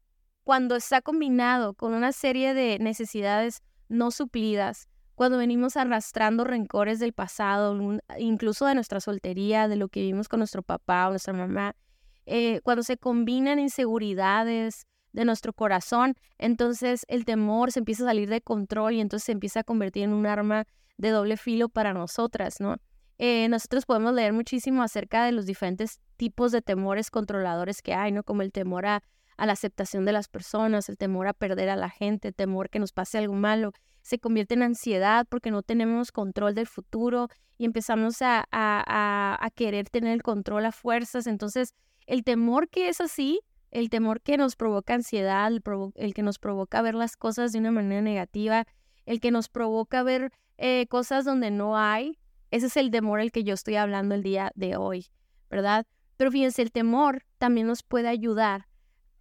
cuando 0.44 0.76
está 0.76 1.00
combinado 1.00 1.74
con 1.74 1.94
una 1.94 2.12
serie 2.12 2.54
de 2.54 2.78
necesidades 2.80 3.62
no 3.88 4.10
suplidas, 4.10 4.88
cuando 5.14 5.38
venimos 5.38 5.76
arrastrando 5.76 6.44
rencores 6.44 6.98
del 6.98 7.12
pasado, 7.12 7.78
incluso 8.18 8.66
de 8.66 8.74
nuestra 8.74 9.00
soltería, 9.00 9.68
de 9.68 9.76
lo 9.76 9.88
que 9.88 10.00
vivimos 10.00 10.28
con 10.28 10.40
nuestro 10.40 10.62
papá 10.62 11.06
o 11.06 11.10
nuestra 11.10 11.32
mamá, 11.32 11.76
eh, 12.26 12.60
cuando 12.62 12.82
se 12.82 12.96
combinan 12.96 13.58
inseguridades 13.58 14.86
de 15.12 15.24
nuestro 15.24 15.52
corazón, 15.52 16.14
entonces 16.38 17.04
el 17.08 17.24
temor 17.24 17.72
se 17.72 17.80
empieza 17.80 18.04
a 18.04 18.06
salir 18.06 18.28
de 18.28 18.40
control 18.40 18.94
y 18.94 19.00
entonces 19.00 19.26
se 19.26 19.32
empieza 19.32 19.60
a 19.60 19.64
convertir 19.64 20.04
en 20.04 20.12
un 20.12 20.26
arma 20.26 20.64
de 20.96 21.10
doble 21.10 21.36
filo 21.36 21.68
para 21.68 21.92
nosotras, 21.92 22.60
¿no? 22.60 22.76
Eh, 23.18 23.48
nosotros 23.48 23.86
podemos 23.86 24.14
leer 24.14 24.32
muchísimo 24.32 24.82
acerca 24.82 25.24
de 25.24 25.32
los 25.32 25.46
diferentes 25.46 26.00
tipos 26.16 26.50
de 26.50 26.62
temores 26.62 27.10
controladores 27.10 27.82
que 27.82 27.94
hay, 27.94 28.10
¿no? 28.10 28.24
Como 28.24 28.42
el 28.42 28.52
temor 28.52 28.86
a, 28.86 29.02
la 29.38 29.52
aceptación 29.52 30.04
de 30.04 30.12
las 30.12 30.28
personas, 30.28 30.88
el 30.88 30.96
temor 30.96 31.26
a 31.26 31.32
perder 31.32 31.68
a 31.68 31.76
la 31.76 31.90
gente, 31.90 32.28
el 32.28 32.34
temor 32.34 32.70
que 32.70 32.78
nos 32.78 32.92
pase 32.92 33.18
algo 33.18 33.34
malo, 33.34 33.72
se 34.00 34.18
convierte 34.18 34.54
en 34.54 34.62
ansiedad 34.62 35.26
porque 35.28 35.50
no 35.50 35.62
tenemos 35.62 36.12
control 36.12 36.54
del 36.54 36.66
futuro 36.66 37.28
y 37.58 37.64
empezamos 37.64 38.22
a, 38.22 38.46
a, 38.50 39.50
querer 39.54 39.88
tener 39.88 40.12
el 40.12 40.22
control 40.22 40.64
a 40.64 40.72
fuerzas. 40.72 41.26
Entonces, 41.26 41.74
el 42.06 42.24
temor 42.24 42.68
que 42.68 42.88
es 42.88 43.00
así, 43.00 43.40
el 43.70 43.88
temor 43.88 44.20
que 44.20 44.36
nos 44.36 44.54
provoca 44.56 44.94
ansiedad, 44.94 45.50
el, 45.94 46.14
que 46.14 46.22
nos 46.22 46.38
provoca 46.38 46.82
ver 46.82 46.94
las 46.94 47.16
cosas 47.16 47.52
de 47.52 47.58
una 47.58 47.70
manera 47.70 48.02
negativa, 48.02 48.66
el 49.06 49.20
que 49.20 49.30
nos 49.30 49.48
provoca 49.48 50.02
ver 50.02 50.32
eh, 50.58 50.86
cosas 50.88 51.24
donde 51.24 51.50
no 51.50 51.78
hay, 51.78 52.18
ese 52.50 52.66
es 52.66 52.76
el 52.76 52.90
temor 52.90 53.20
el 53.20 53.32
que 53.32 53.44
yo 53.44 53.54
estoy 53.54 53.76
hablando 53.76 54.14
el 54.14 54.22
día 54.22 54.52
de 54.54 54.76
hoy, 54.76 55.06
¿verdad? 55.50 55.86
Pero 56.18 56.30
fíjense, 56.30 56.60
el 56.62 56.70
temor 56.70 57.24
también 57.38 57.66
nos 57.66 57.82
puede 57.82 58.08
ayudar 58.08 58.68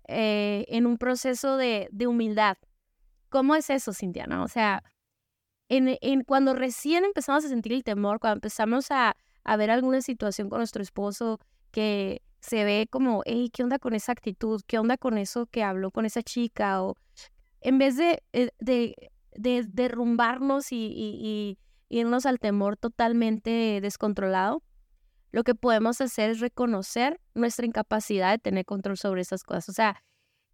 eh, 0.08 0.66
en 0.68 0.86
un 0.86 0.98
proceso 0.98 1.56
de, 1.56 1.88
humildad. 2.06 2.58
¿Cómo 3.30 3.56
es 3.56 3.70
eso, 3.70 3.94
Cintiana? 3.94 4.44
O 4.44 4.50
sea, 4.50 4.84
en, 5.70 5.98
en, 6.02 6.26
cuando 6.26 6.54
recién 6.54 7.06
empezamos 7.06 7.46
a 7.46 7.48
sentir 7.48 7.72
el 7.72 7.86
temor, 7.86 8.20
cuando 8.20 8.36
empezamos 8.36 8.92
a, 8.92 9.16
a 9.46 9.56
ver 9.56 9.72
alguna 9.72 10.02
situación 10.02 10.50
con 10.50 10.60
nuestro 10.60 10.84
esposo 10.84 11.40
que 11.72 12.22
se 12.41 12.65
ve 12.65 12.88
como, 12.89 13.21
hey, 13.25 13.50
¿qué 13.53 13.63
onda 13.63 13.79
con 13.79 13.93
esa 13.93 14.12
actitud? 14.12 14.62
¿Qué 14.67 14.79
onda 14.79 14.98
con 14.98 15.17
eso 15.17 15.45
que 15.45 15.63
habló 15.63 15.91
con 15.91 16.05
esa 16.05 16.24
chica? 16.24 16.83
O 16.83 16.95
en 17.62 17.77
vez 17.77 17.98
de, 17.98 18.24
eh, 18.33 18.50
de, 18.60 19.12
de 19.36 19.63
derrumbarnos 19.67 20.71
y, 20.71 21.57
irnos 21.88 22.25
al 22.25 22.39
temor 22.39 22.77
totalmente 22.77 23.79
descontrolado, 23.81 24.63
lo 25.31 25.43
que 25.43 25.55
podemos 25.55 26.00
hacer 26.00 26.31
es 26.31 26.39
reconocer 26.39 27.19
nuestra 27.33 27.65
incapacidad 27.65 28.31
de 28.31 28.39
tener 28.39 28.65
control 28.65 28.98
sobre 28.98 29.21
esas 29.21 29.43
cosas. 29.43 29.69
O 29.69 29.74
sea, 29.74 30.01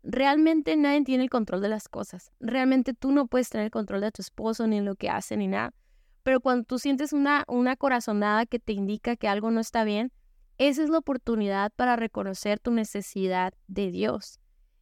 realmente 0.01 0.75
nadie 0.75 1.03
tiene 1.03 1.23
el 1.23 1.29
control 1.29 1.61
de 1.61 1.69
las 1.69 1.87
cosas. 1.89 2.31
Realmente 2.39 2.95
tú 2.95 3.11
no 3.11 3.27
puedes 3.27 3.49
tener 3.49 3.65
el 3.65 3.71
control 3.71 4.01
de 4.01 4.11
tu 4.11 4.23
esposo, 4.23 4.65
ni 4.65 4.81
lo 4.81 4.95
que 4.95 5.09
hace, 5.09 5.37
ni 5.37 5.47
nada. 5.47 5.73
Pero 6.23 6.41
cuando 6.41 6.65
tú 6.65 6.79
sientes 6.79 7.13
una, 7.13 7.43
una 7.47 7.75
corazonada 7.75 8.47
que 8.47 8.59
te 8.59 8.73
indica 8.73 9.15
que 9.15 9.27
algo 9.27 9.51
no 9.51 9.59
está 9.59 9.83
bien, 9.83 10.11
esa 10.57 10.83
es 10.83 10.89
la 10.89 10.97
oportunidad 10.97 11.71
para 11.75 11.95
reconocer 11.95 12.59
tu 12.59 12.71
necesidad 12.71 13.53
de 13.67 13.91
Dios. 13.91 14.39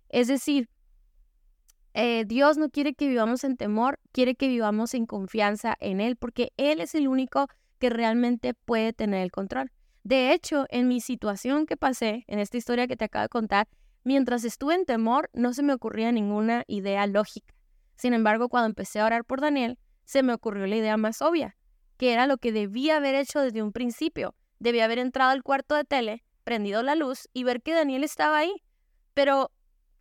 Es 0.10 0.28
decir, 0.28 0.70
eh, 1.94 2.26
Dios 2.26 2.58
no 2.58 2.70
quiere 2.70 2.94
que 2.94 3.08
vivamos 3.08 3.44
en 3.44 3.58
temor, 3.58 4.00
quiere 4.12 4.36
que 4.36 4.48
vivamos 4.48 4.94
en 4.94 5.06
confianza 5.06 5.76
en 5.80 6.02
Él, 6.02 6.16
porque 6.16 6.52
Él 6.58 6.82
es 6.82 6.96
el 6.96 7.08
único 7.08 7.48
que 7.80 7.90
realmente 7.90 8.54
puede 8.54 8.94
tener 8.94 9.22
el 9.22 9.32
control. 9.32 9.72
De 10.04 10.34
hecho, 10.34 10.66
en 10.70 10.88
mi 10.88 11.00
situación 11.00 11.66
que 11.66 11.78
pasé, 11.78 12.26
en 12.28 12.40
esta 12.40 12.58
historia 12.58 12.88
que 12.88 12.98
te 12.98 13.06
acabo 13.06 13.24
de 13.24 13.30
contar, 13.30 13.68
mientras 14.04 14.44
estuve 14.44 14.76
en 14.76 14.86
temor, 14.86 15.30
no 15.34 15.54
se 15.54 15.64
me 15.64 15.74
ocurría 15.74 16.12
ninguna 16.12 16.64
idea 16.68 17.08
lógica. 17.08 17.54
Sin 17.96 18.14
embargo, 18.14 18.50
cuando 18.50 18.68
empecé 18.68 19.00
a 19.00 19.06
orar 19.06 19.26
por 19.26 19.42
Daniel, 19.42 19.80
se 20.04 20.22
me 20.22 20.34
ocurrió 20.34 20.68
la 20.68 20.76
idea 20.76 20.98
más 20.98 21.22
obvia, 21.22 21.58
que 21.98 22.14
era 22.14 22.28
lo 22.28 22.38
que 22.38 22.52
debía 22.52 22.98
haber 22.98 23.16
hecho 23.16 23.40
desde 23.40 23.64
un 23.64 23.72
principio, 23.72 24.36
Debía 24.66 24.86
haber 24.86 24.98
entrado 24.98 25.30
al 25.30 25.44
cuarto 25.44 25.76
de 25.76 25.84
tele, 25.84 26.24
prendido 26.44 26.82
la 26.82 26.96
luz 26.96 27.30
y 27.34 27.44
ver 27.44 27.62
que 27.62 27.76
Daniel 27.76 28.04
estaba 28.04 28.40
ahí. 28.40 28.64
Pero 29.14 29.52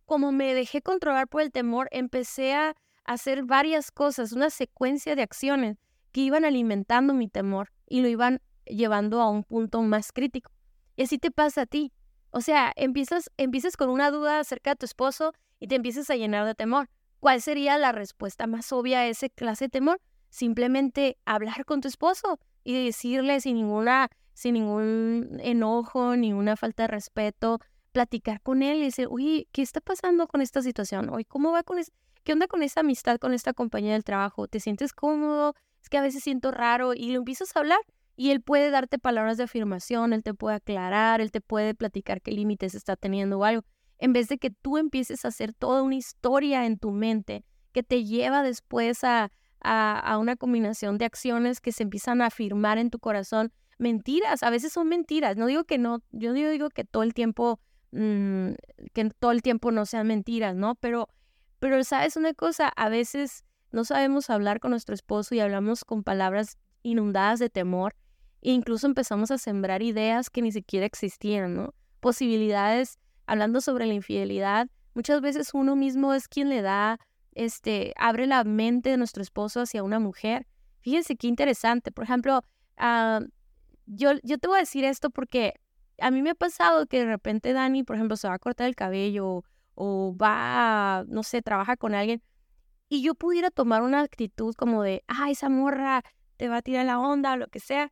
como 0.05 0.31
me 0.31 0.55
dejé 0.55 0.81
controlar 0.81 1.27
por 1.27 1.43
el 1.43 1.51
temor, 1.51 1.87
empecé 1.91 2.55
a 2.55 2.75
hacer 3.03 3.43
varias 3.43 3.91
cosas, 3.91 4.31
una 4.31 4.49
secuencia 4.49 5.15
de 5.15 5.21
acciones 5.21 5.77
que 6.11 6.21
iban 6.21 6.45
alimentando 6.45 7.13
mi 7.13 7.27
temor 7.27 7.73
y 7.87 8.01
lo 8.01 8.07
iban 8.07 8.41
llevando 8.65 9.21
a 9.21 9.29
un 9.29 9.43
punto 9.43 9.83
más 9.83 10.11
crítico. 10.11 10.51
Y 10.95 11.03
así 11.03 11.19
te 11.19 11.29
pasa 11.29 11.61
a 11.61 11.65
ti. 11.67 11.93
O 12.31 12.41
sea, 12.41 12.73
empiezas, 12.75 13.29
empiezas 13.37 13.77
con 13.77 13.91
una 13.91 14.09
duda 14.09 14.39
acerca 14.39 14.71
de 14.71 14.77
tu 14.77 14.87
esposo 14.87 15.33
y 15.59 15.67
te 15.67 15.75
empiezas 15.75 16.09
a 16.09 16.15
llenar 16.15 16.43
de 16.47 16.55
temor. 16.55 16.89
¿Cuál 17.19 17.39
sería 17.39 17.77
la 17.77 17.91
respuesta 17.91 18.47
más 18.47 18.71
obvia 18.71 19.01
a 19.01 19.05
ese 19.05 19.29
clase 19.29 19.65
de 19.65 19.69
temor? 19.69 20.01
Simplemente 20.31 21.19
hablar 21.23 21.65
con 21.65 21.81
tu 21.81 21.87
esposo 21.87 22.39
y 22.63 22.83
decirle 22.83 23.39
sin 23.41 23.57
ninguna 23.57 24.09
sin 24.35 24.53
ningún 24.53 25.39
enojo, 25.41 26.15
ni 26.15 26.33
una 26.33 26.55
falta 26.57 26.83
de 26.83 26.87
respeto, 26.87 27.59
platicar 27.93 28.41
con 28.41 28.61
él 28.61 28.79
y 28.79 28.83
decir, 28.83 29.07
uy, 29.09 29.47
¿qué 29.53 29.61
está 29.61 29.79
pasando 29.79 30.27
con 30.27 30.41
esta 30.41 30.61
situación? 30.61 31.09
Oye, 31.09 31.25
¿cómo 31.25 31.51
va 31.51 31.63
con 31.63 31.79
¿Qué 32.23 32.33
onda 32.33 32.47
con 32.47 32.61
esa 32.61 32.81
amistad 32.81 33.17
con 33.17 33.33
esta 33.33 33.53
compañía 33.53 33.93
del 33.93 34.03
trabajo? 34.03 34.47
¿Te 34.47 34.59
sientes 34.59 34.91
cómodo? 34.93 35.53
Es 35.81 35.89
que 35.89 35.97
a 35.97 36.01
veces 36.01 36.23
siento 36.23 36.51
raro 36.51 36.93
y 36.93 37.11
lo 37.11 37.19
empiezas 37.19 37.55
a 37.55 37.59
hablar 37.59 37.79
y 38.17 38.31
él 38.31 38.41
puede 38.41 38.71
darte 38.71 38.99
palabras 38.99 39.37
de 39.37 39.43
afirmación, 39.43 40.11
él 40.11 40.23
te 40.23 40.33
puede 40.33 40.57
aclarar, 40.57 41.21
él 41.21 41.31
te 41.31 41.39
puede 41.39 41.73
platicar 41.73 42.21
qué 42.21 42.31
límites 42.31 42.75
está 42.75 42.95
teniendo 42.95 43.39
o 43.39 43.43
algo, 43.45 43.63
en 43.99 44.11
vez 44.11 44.27
de 44.27 44.37
que 44.37 44.49
tú 44.49 44.77
empieces 44.77 45.23
a 45.23 45.29
hacer 45.29 45.53
toda 45.53 45.81
una 45.81 45.95
historia 45.95 46.65
en 46.65 46.77
tu 46.77 46.91
mente 46.91 47.45
que 47.71 47.83
te 47.83 48.03
lleva 48.03 48.43
después 48.43 49.03
a, 49.03 49.31
a 49.61 50.17
una 50.17 50.35
combinación 50.35 50.97
de 50.97 51.05
acciones 51.05 51.61
que 51.61 51.71
se 51.71 51.83
empiezan 51.83 52.21
a 52.21 52.27
afirmar 52.27 52.77
en 52.77 52.89
tu 52.89 52.99
corazón 52.99 53.53
mentiras, 53.77 54.43
a 54.43 54.49
veces 54.49 54.73
son 54.73 54.87
mentiras. 54.87 55.37
No 55.37 55.47
digo 55.47 55.63
que 55.65 55.77
no, 55.77 56.01
yo 56.11 56.29
no 56.29 56.49
digo 56.49 56.69
que 56.69 56.83
todo 56.83 57.03
el 57.03 57.13
tiempo, 57.13 57.59
mm, 57.91 58.51
que 58.93 59.09
todo 59.19 59.31
el 59.31 59.41
tiempo 59.41 59.71
no 59.71 59.85
sean 59.85 60.07
mentiras, 60.07 60.55
¿no? 60.55 60.75
Pero, 60.75 61.09
pero 61.59 61.83
sabes 61.83 62.15
una 62.15 62.33
cosa, 62.33 62.69
a 62.69 62.89
veces 62.89 63.43
no 63.71 63.83
sabemos 63.83 64.29
hablar 64.29 64.59
con 64.59 64.71
nuestro 64.71 64.95
esposo 64.95 65.35
y 65.35 65.39
hablamos 65.39 65.83
con 65.83 66.03
palabras 66.03 66.57
inundadas 66.83 67.39
de 67.39 67.49
temor 67.49 67.95
e 68.41 68.51
incluso 68.51 68.87
empezamos 68.87 69.31
a 69.31 69.37
sembrar 69.37 69.81
ideas 69.81 70.29
que 70.29 70.41
ni 70.41 70.51
siquiera 70.51 70.85
existían, 70.85 71.55
¿no? 71.55 71.73
Posibilidades, 71.99 72.99
hablando 73.25 73.59
sobre 73.59 73.87
la 73.87 73.93
infidelidad, 73.93 74.67
muchas 74.93 75.19
veces 75.19 75.53
uno 75.53 75.75
mismo 75.75 76.13
es 76.13 76.27
quien 76.27 76.49
le 76.49 76.61
da, 76.61 76.99
este, 77.33 77.93
abre 77.97 78.27
la 78.27 78.43
mente 78.43 78.91
de 78.91 78.97
nuestro 78.97 79.23
esposo 79.23 79.61
hacia 79.61 79.83
una 79.83 79.99
mujer. 79.99 80.47
Fíjense 80.81 81.15
qué 81.15 81.27
interesante. 81.27 81.91
Por 81.91 82.03
ejemplo, 82.03 82.43
uh, 82.77 83.25
yo, 83.85 84.11
yo 84.23 84.37
te 84.37 84.47
voy 84.47 84.57
a 84.57 84.61
decir 84.61 84.83
esto 84.83 85.09
porque 85.09 85.53
a 85.99 86.11
mí 86.11 86.21
me 86.21 86.31
ha 86.31 86.35
pasado 86.35 86.85
que 86.87 86.99
de 86.99 87.05
repente 87.05 87.53
Dani, 87.53 87.83
por 87.83 87.95
ejemplo, 87.95 88.17
se 88.17 88.27
va 88.27 88.35
a 88.35 88.39
cortar 88.39 88.67
el 88.67 88.75
cabello 88.75 89.43
o, 89.75 90.15
va, 90.15 91.05
no 91.07 91.23
sé, 91.23 91.41
trabaja 91.41 91.77
con 91.77 91.93
alguien 91.93 92.21
y 92.89 93.01
yo 93.01 93.15
pudiera 93.15 93.51
tomar 93.51 93.81
una 93.81 94.01
actitud 94.01 94.53
como 94.55 94.83
de, 94.83 95.03
ah, 95.07 95.29
esa 95.29 95.49
morra 95.49 96.03
te 96.37 96.49
va 96.49 96.57
a 96.57 96.61
tirar 96.61 96.85
la 96.85 96.99
onda 96.99 97.33
o 97.33 97.37
lo 97.37 97.47
que 97.47 97.59
sea. 97.59 97.91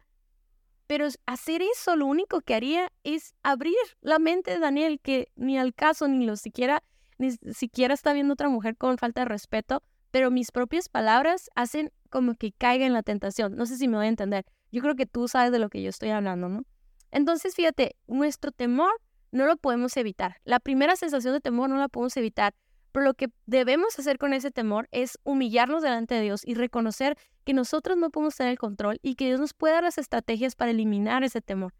Pero 0.86 1.08
hacer 1.26 1.62
eso 1.62 1.96
lo 1.96 2.06
único 2.06 2.42
que 2.42 2.54
haría 2.54 2.92
es 3.04 3.34
abrir 3.42 3.76
la 4.02 4.20
mente 4.20 4.52
de 4.52 4.60
Daniel, 4.60 5.00
que 5.02 5.30
ni 5.36 5.58
al 5.58 5.74
caso, 5.74 6.08
ni 6.08 6.26
lo 6.26 6.36
siquiera, 6.36 6.84
ni 7.18 7.32
siquiera 7.32 7.94
está 7.94 8.14
viendo 8.14 8.34
otra 8.34 8.50
mujer 8.50 8.76
con 8.78 8.98
falta 8.98 9.22
de 9.22 9.26
respeto, 9.26 9.82
pero 10.12 10.30
mis 10.30 10.52
propias 10.52 10.90
palabras 10.90 11.50
hacen 11.56 11.92
como 12.10 12.36
que 12.36 12.52
caiga 12.52 12.86
en 12.86 12.94
la 12.94 13.02
tentación. 13.02 13.56
No 13.56 13.66
sé 13.66 13.78
si 13.78 13.88
me 13.88 13.98
voy 13.98 14.06
a 14.06 14.10
entender. 14.10 14.46
Yo 14.74 14.82
creo 14.82 14.96
que 14.96 15.06
tú 15.06 15.28
sabes 15.28 15.52
de 15.52 15.60
lo 15.60 15.70
que 15.70 15.84
yo 15.84 15.90
estoy 15.90 16.10
hablando, 16.10 16.50
¿no? 16.50 16.64
Entonces, 17.12 17.54
fíjate, 17.54 17.96
nuestro 18.08 18.52
temor 18.52 18.90
no 19.32 19.46
lo 19.46 19.56
podemos 19.56 19.96
evitar. 19.98 20.38
La 20.46 20.60
primera 20.60 20.96
sensación 20.96 21.32
de 21.36 21.42
temor 21.42 21.70
no 21.70 21.78
la 21.78 21.90
podemos 21.90 22.18
evitar, 22.18 22.56
pero 22.92 23.06
lo 23.06 23.14
que 23.14 23.28
debemos 23.46 24.00
hacer 24.00 24.18
con 24.18 24.34
ese 24.34 24.50
temor 24.50 24.90
es 24.92 25.20
humillarnos 25.24 25.84
delante 25.84 26.16
de 26.16 26.22
Dios 26.22 26.42
y 26.44 26.56
reconocer 26.56 27.20
que 27.44 27.54
nosotros 27.54 27.98
no 27.98 28.10
podemos 28.10 28.36
tener 28.36 28.50
el 28.54 28.58
control 28.58 28.98
y 29.04 29.14
que 29.14 29.28
Dios 29.28 29.40
nos 29.40 29.54
puede 29.54 29.76
dar 29.76 29.84
las 29.84 30.00
estrategias 30.00 30.56
para 30.56 30.72
eliminar 30.72 31.24
ese 31.24 31.40
temor. 31.40 31.76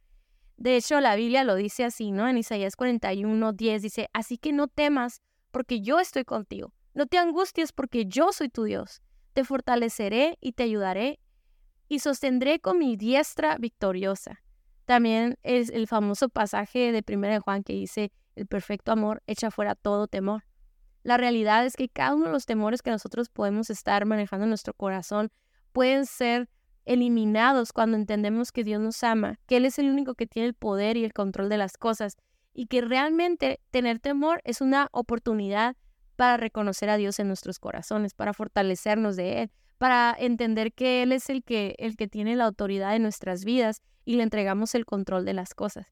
De 0.58 0.76
hecho, 0.76 1.02
la 1.02 1.16
Biblia 1.16 1.44
lo 1.44 1.56
dice 1.56 1.86
así, 1.86 2.12
¿no? 2.12 2.28
En 2.28 2.38
Isaías 2.38 2.76
41, 2.76 3.54
10 3.54 3.82
dice, 3.82 4.08
así 4.14 4.38
que 4.38 4.54
no 4.54 4.68
temas 4.68 5.24
porque 5.50 5.82
yo 5.82 6.00
estoy 6.00 6.26
contigo. 6.26 6.72
No 6.94 7.08
te 7.08 7.18
angusties 7.18 7.72
porque 7.72 8.06
yo 8.06 8.32
soy 8.34 8.50
tu 8.50 8.66
Dios. 8.66 9.02
Te 9.34 9.44
fortaleceré 9.44 10.38
y 10.42 10.52
te 10.52 10.62
ayudaré 10.62 11.20
y 11.94 12.00
sostendré 12.00 12.60
con 12.60 12.80
mi 12.80 12.98
diestra 12.98 13.56
victoriosa. 13.60 14.42
También 14.86 15.38
es 15.44 15.70
el 15.70 15.86
famoso 15.86 16.28
pasaje 16.28 16.92
de 16.92 17.04
1 17.08 17.28
de 17.28 17.40
Juan 17.40 17.64
que 17.64 17.74
dice, 17.74 18.12
el 18.36 18.48
perfecto 18.48 18.92
amor 18.92 19.22
echa 19.28 19.52
fuera 19.52 19.76
todo 19.76 20.08
temor. 20.08 20.44
La 21.04 21.18
realidad 21.18 21.68
es 21.68 21.76
que 21.76 21.90
cada 21.90 22.16
uno 22.16 22.26
de 22.26 22.32
los 22.32 22.48
temores 22.48 22.82
que 22.82 22.90
nosotros 22.90 23.30
podemos 23.30 23.70
estar 23.70 24.08
manejando 24.08 24.46
en 24.46 24.50
nuestro 24.50 24.74
corazón 24.74 25.30
pueden 25.72 26.08
ser 26.08 26.50
eliminados 26.86 27.72
cuando 27.74 27.96
entendemos 27.96 28.52
que 28.52 28.64
Dios 28.64 28.82
nos 28.82 29.04
ama, 29.04 29.40
que 29.46 29.58
Él 29.58 29.66
es 29.66 29.78
el 29.78 29.92
único 29.92 30.16
que 30.16 30.26
tiene 30.26 30.48
el 30.48 30.56
poder 30.56 30.98
y 30.98 31.06
el 31.06 31.14
control 31.14 31.48
de 31.48 31.58
las 31.58 31.78
cosas 31.78 32.18
y 32.56 32.66
que 32.66 32.82
realmente 32.82 33.60
tener 33.70 34.00
temor 34.00 34.42
es 34.46 34.62
una 34.62 34.88
oportunidad 34.94 35.76
para 36.16 36.38
reconocer 36.38 36.90
a 36.90 36.98
Dios 36.98 37.20
en 37.20 37.28
nuestros 37.28 37.60
corazones, 37.60 38.16
para 38.16 38.34
fortalecernos 38.34 39.16
de 39.16 39.44
Él, 39.44 39.52
para 39.84 40.16
entender 40.18 40.72
que 40.72 41.04
Él 41.04 41.12
es 41.12 41.30
el 41.30 41.44
que, 41.44 41.76
el 41.78 41.98
que 41.98 42.08
tiene 42.08 42.38
la 42.38 42.46
autoridad 42.46 42.94
de 42.94 43.00
nuestras 43.00 43.44
vidas 43.44 43.82
y 44.06 44.16
le 44.16 44.24
entregamos 44.24 44.76
el 44.76 44.86
control 44.86 45.26
de 45.26 45.34
las 45.34 45.54
cosas. 45.54 45.88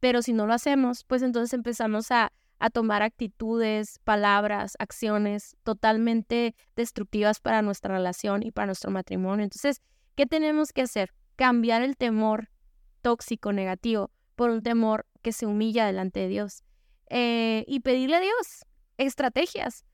Pero 0.00 0.20
si 0.20 0.32
no 0.32 0.48
lo 0.48 0.52
hacemos, 0.52 1.04
pues 1.04 1.22
entonces 1.22 1.52
empezamos 1.52 2.10
a, 2.10 2.32
a 2.58 2.70
tomar 2.70 3.02
actitudes, 3.02 4.00
palabras, 4.02 4.74
acciones 4.80 5.56
totalmente 5.62 6.56
destructivas 6.74 7.38
para 7.38 7.62
nuestra 7.62 7.94
relación 7.94 8.42
y 8.42 8.50
para 8.50 8.66
nuestro 8.66 8.90
matrimonio. 8.90 9.44
Entonces, 9.44 9.80
¿qué 10.16 10.26
tenemos 10.26 10.72
que 10.72 10.82
hacer? 10.82 11.14
Cambiar 11.36 11.82
el 11.82 11.96
temor 11.96 12.48
tóxico, 13.00 13.52
negativo, 13.52 14.10
por 14.34 14.50
un 14.50 14.60
temor 14.60 15.06
que 15.22 15.30
se 15.30 15.46
humilla 15.46 15.86
delante 15.86 16.18
de 16.18 16.26
Dios. 16.26 16.64
Eh, 17.10 17.64
y 17.68 17.78
pedirle 17.78 18.16
a 18.16 18.20
Dios 18.20 18.66
estrategias. 18.98 19.84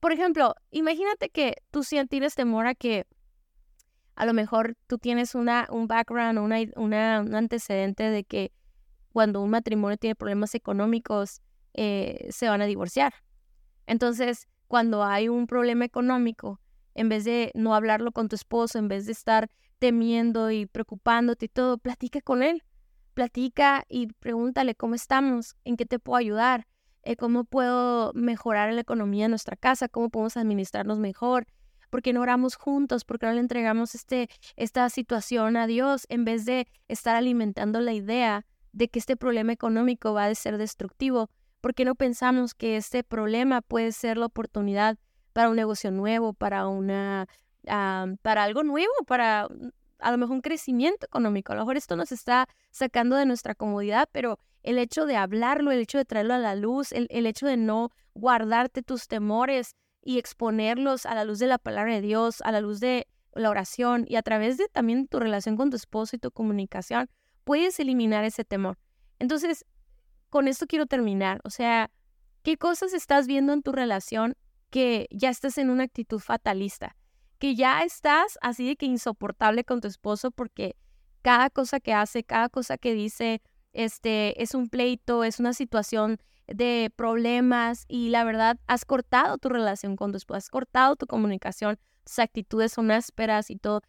Por 0.00 0.12
ejemplo, 0.12 0.54
imagínate 0.70 1.30
que 1.30 1.56
tú 1.70 1.82
tienes 2.08 2.34
temor 2.34 2.66
a 2.66 2.74
que 2.74 3.06
a 4.14 4.24
lo 4.24 4.32
mejor 4.32 4.76
tú 4.86 4.98
tienes 4.98 5.34
una, 5.34 5.68
un 5.70 5.86
background, 5.86 6.38
una, 6.38 6.58
una, 6.76 7.20
un 7.20 7.34
antecedente 7.34 8.04
de 8.04 8.24
que 8.24 8.52
cuando 9.12 9.42
un 9.42 9.50
matrimonio 9.50 9.96
tiene 9.96 10.14
problemas 10.14 10.54
económicos, 10.54 11.40
eh, 11.74 12.26
se 12.30 12.48
van 12.48 12.62
a 12.62 12.66
divorciar. 12.66 13.14
Entonces, 13.86 14.48
cuando 14.66 15.04
hay 15.04 15.28
un 15.28 15.46
problema 15.46 15.84
económico, 15.84 16.60
en 16.94 17.08
vez 17.08 17.24
de 17.24 17.52
no 17.54 17.74
hablarlo 17.74 18.12
con 18.12 18.28
tu 18.28 18.36
esposo, 18.36 18.78
en 18.78 18.88
vez 18.88 19.06
de 19.06 19.12
estar 19.12 19.50
temiendo 19.78 20.50
y 20.50 20.66
preocupándote 20.66 21.46
y 21.46 21.48
todo, 21.48 21.78
platica 21.78 22.20
con 22.20 22.42
él. 22.42 22.62
Platica 23.14 23.84
y 23.88 24.08
pregúntale 24.08 24.74
cómo 24.74 24.94
estamos, 24.94 25.56
en 25.64 25.76
qué 25.76 25.86
te 25.86 25.98
puedo 25.98 26.16
ayudar, 26.16 26.66
eh, 27.06 27.16
cómo 27.16 27.44
puedo 27.44 28.12
mejorar 28.14 28.72
la 28.72 28.80
economía 28.80 29.24
de 29.24 29.30
nuestra 29.30 29.56
casa, 29.56 29.88
cómo 29.88 30.10
podemos 30.10 30.36
administrarnos 30.36 30.98
mejor, 30.98 31.46
¿Por 31.90 32.02
qué 32.02 32.12
no 32.12 32.20
oramos 32.20 32.56
juntos? 32.56 33.04
¿Por 33.04 33.18
qué 33.18 33.26
no 33.26 33.32
le 33.32 33.40
entregamos 33.40 33.94
este, 33.94 34.28
esta 34.56 34.88
situación 34.90 35.56
a 35.56 35.66
Dios 35.66 36.06
en 36.08 36.24
vez 36.24 36.44
de 36.44 36.66
estar 36.88 37.16
alimentando 37.16 37.80
la 37.80 37.92
idea 37.92 38.44
de 38.72 38.88
que 38.88 38.98
este 38.98 39.16
problema 39.16 39.52
económico 39.52 40.12
va 40.12 40.26
a 40.26 40.34
ser 40.34 40.58
destructivo? 40.58 41.30
¿Por 41.60 41.74
qué 41.74 41.84
no 41.84 41.94
pensamos 41.94 42.54
que 42.54 42.76
este 42.76 43.02
problema 43.02 43.62
puede 43.62 43.92
ser 43.92 44.18
la 44.18 44.26
oportunidad 44.26 44.98
para 45.32 45.48
un 45.48 45.56
negocio 45.56 45.90
nuevo, 45.90 46.32
para 46.32 46.66
una 46.66 47.28
ah, 47.66 48.06
para 48.22 48.44
algo 48.44 48.62
nuevo, 48.62 48.92
para 49.06 49.48
a 49.98 50.10
lo 50.10 50.18
mejor 50.18 50.34
un 50.36 50.42
crecimiento 50.42 51.06
económico? 51.06 51.52
A 51.52 51.56
lo 51.56 51.62
mejor 51.62 51.76
esto 51.76 51.96
nos 51.96 52.12
está 52.12 52.48
sacando 52.70 53.16
de 53.16 53.26
nuestra 53.26 53.54
comodidad, 53.54 54.08
pero 54.12 54.38
el 54.66 54.78
hecho 54.78 55.06
de 55.06 55.16
hablarlo, 55.16 55.70
el 55.72 55.80
hecho 55.80 55.98
de 55.98 56.04
traerlo 56.04 56.34
a 56.34 56.38
la 56.38 56.54
luz, 56.54 56.92
el, 56.92 57.06
el 57.10 57.26
hecho 57.26 57.46
de 57.46 57.56
no 57.56 57.90
guardarte 58.14 58.82
tus 58.82 59.08
temores, 59.08 59.74
y 60.06 60.18
exponerlos 60.18 61.04
a 61.04 61.16
la 61.16 61.24
luz 61.24 61.40
de 61.40 61.48
la 61.48 61.58
palabra 61.58 61.94
de 61.94 62.00
Dios, 62.00 62.40
a 62.42 62.52
la 62.52 62.60
luz 62.60 62.78
de 62.78 63.08
la 63.34 63.50
oración 63.50 64.06
y 64.08 64.14
a 64.14 64.22
través 64.22 64.56
de 64.56 64.68
también 64.68 65.08
tu 65.08 65.18
relación 65.18 65.56
con 65.56 65.68
tu 65.68 65.76
esposo 65.76 66.14
y 66.14 66.20
tu 66.20 66.30
comunicación, 66.30 67.10
puedes 67.42 67.80
eliminar 67.80 68.22
ese 68.22 68.44
temor. 68.44 68.78
Entonces, 69.18 69.66
con 70.30 70.46
esto 70.46 70.68
quiero 70.68 70.86
terminar. 70.86 71.40
O 71.42 71.50
sea, 71.50 71.90
¿qué 72.44 72.56
cosas 72.56 72.92
estás 72.92 73.26
viendo 73.26 73.52
en 73.52 73.62
tu 73.62 73.72
relación 73.72 74.36
que 74.70 75.08
ya 75.10 75.28
estás 75.28 75.58
en 75.58 75.70
una 75.70 75.82
actitud 75.82 76.20
fatalista? 76.20 76.94
Que 77.40 77.56
ya 77.56 77.82
estás 77.82 78.38
así 78.42 78.64
de 78.64 78.76
que 78.76 78.86
insoportable 78.86 79.64
con 79.64 79.80
tu 79.80 79.88
esposo 79.88 80.30
porque 80.30 80.76
cada 81.22 81.50
cosa 81.50 81.80
que 81.80 81.92
hace, 81.92 82.22
cada 82.22 82.48
cosa 82.48 82.78
que 82.78 82.94
dice, 82.94 83.42
este, 83.76 84.42
es 84.42 84.54
un 84.54 84.68
pleito, 84.68 85.22
es 85.22 85.38
una 85.38 85.52
situación 85.52 86.18
de 86.46 86.90
problemas 86.96 87.84
y 87.88 88.08
la 88.08 88.24
verdad 88.24 88.58
has 88.66 88.84
cortado 88.84 89.38
tu 89.38 89.48
relación 89.48 89.96
con 89.96 90.12
tu 90.12 90.16
esposa, 90.16 90.38
has 90.38 90.48
cortado 90.48 90.96
tu 90.96 91.06
comunicación, 91.06 91.78
tus 92.04 92.18
actitudes 92.18 92.72
son 92.72 92.90
ásperas 92.90 93.50
y 93.50 93.56
todo. 93.56 93.82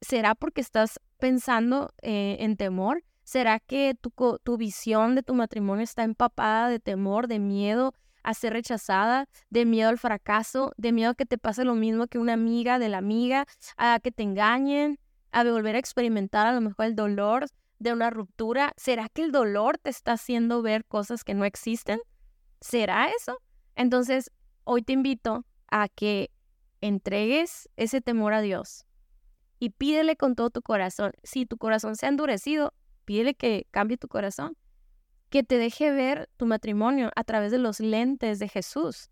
¿Será 0.00 0.34
porque 0.34 0.60
estás 0.60 1.00
pensando 1.18 1.94
eh, 2.02 2.36
en 2.40 2.56
temor? 2.56 3.04
¿Será 3.22 3.60
que 3.60 3.96
tu, 3.98 4.12
tu 4.42 4.56
visión 4.56 5.14
de 5.14 5.22
tu 5.22 5.34
matrimonio 5.34 5.84
está 5.84 6.02
empapada 6.02 6.68
de 6.68 6.80
temor, 6.80 7.28
de 7.28 7.38
miedo 7.38 7.94
a 8.24 8.34
ser 8.34 8.52
rechazada, 8.52 9.28
de 9.50 9.64
miedo 9.64 9.88
al 9.88 9.98
fracaso, 9.98 10.72
de 10.76 10.92
miedo 10.92 11.10
a 11.10 11.14
que 11.14 11.26
te 11.26 11.38
pase 11.38 11.64
lo 11.64 11.74
mismo 11.74 12.08
que 12.08 12.18
una 12.18 12.34
amiga 12.34 12.78
de 12.78 12.88
la 12.88 12.98
amiga, 12.98 13.46
a 13.76 14.00
que 14.00 14.10
te 14.10 14.22
engañen, 14.22 14.98
a 15.30 15.44
volver 15.44 15.76
a 15.76 15.78
experimentar 15.78 16.46
a 16.46 16.52
lo 16.52 16.60
mejor 16.60 16.86
el 16.86 16.94
dolor 16.94 17.46
de 17.82 17.92
una 17.92 18.10
ruptura, 18.10 18.72
¿será 18.76 19.08
que 19.08 19.22
el 19.22 19.32
dolor 19.32 19.78
te 19.78 19.90
está 19.90 20.12
haciendo 20.12 20.62
ver 20.62 20.84
cosas 20.84 21.24
que 21.24 21.34
no 21.34 21.44
existen? 21.44 22.00
¿Será 22.60 23.08
eso? 23.08 23.38
Entonces, 23.74 24.30
hoy 24.64 24.82
te 24.82 24.92
invito 24.92 25.44
a 25.70 25.88
que 25.88 26.30
entregues 26.80 27.68
ese 27.76 28.00
temor 28.00 28.34
a 28.34 28.40
Dios 28.40 28.86
y 29.58 29.70
pídele 29.70 30.16
con 30.16 30.34
todo 30.34 30.50
tu 30.50 30.62
corazón. 30.62 31.12
Si 31.22 31.46
tu 31.46 31.56
corazón 31.56 31.96
se 31.96 32.06
ha 32.06 32.08
endurecido, 32.08 32.72
pídele 33.04 33.34
que 33.34 33.66
cambie 33.70 33.96
tu 33.96 34.08
corazón, 34.08 34.56
que 35.28 35.42
te 35.42 35.58
deje 35.58 35.90
ver 35.90 36.28
tu 36.36 36.46
matrimonio 36.46 37.10
a 37.16 37.24
través 37.24 37.50
de 37.50 37.58
los 37.58 37.80
lentes 37.80 38.38
de 38.38 38.48
Jesús. 38.48 39.10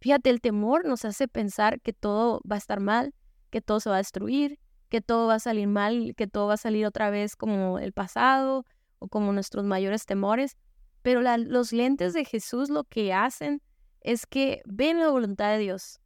Fíjate, 0.00 0.30
el 0.30 0.40
temor 0.40 0.84
nos 0.84 1.04
hace 1.04 1.28
pensar 1.28 1.80
que 1.80 1.92
todo 1.92 2.40
va 2.50 2.56
a 2.56 2.58
estar 2.58 2.80
mal, 2.80 3.14
que 3.50 3.60
todo 3.60 3.80
se 3.80 3.88
va 3.88 3.96
a 3.96 3.98
destruir, 3.98 4.58
que 4.92 5.00
todo 5.00 5.26
va 5.26 5.36
a 5.36 5.40
salir 5.40 5.68
mal, 5.68 6.12
que 6.18 6.26
todo 6.26 6.48
va 6.48 6.54
a 6.54 6.58
salir 6.58 6.84
otra 6.84 7.08
vez 7.08 7.34
como 7.34 7.78
el 7.78 7.94
pasado 7.94 8.66
o 8.98 9.08
como 9.08 9.32
nuestros 9.32 9.64
mayores 9.64 10.04
temores. 10.04 10.58
Pero 11.00 11.22
los 11.22 11.72
lentes 11.72 12.12
de 12.12 12.26
Jesús 12.26 12.68
lo 12.68 12.84
que 12.84 13.14
hacen 13.14 13.62
es 14.02 14.26
que 14.26 14.60
ven 14.66 15.00
la 15.00 15.08
voluntad 15.08 15.50
de 15.52 15.56
Dios. 15.60 15.98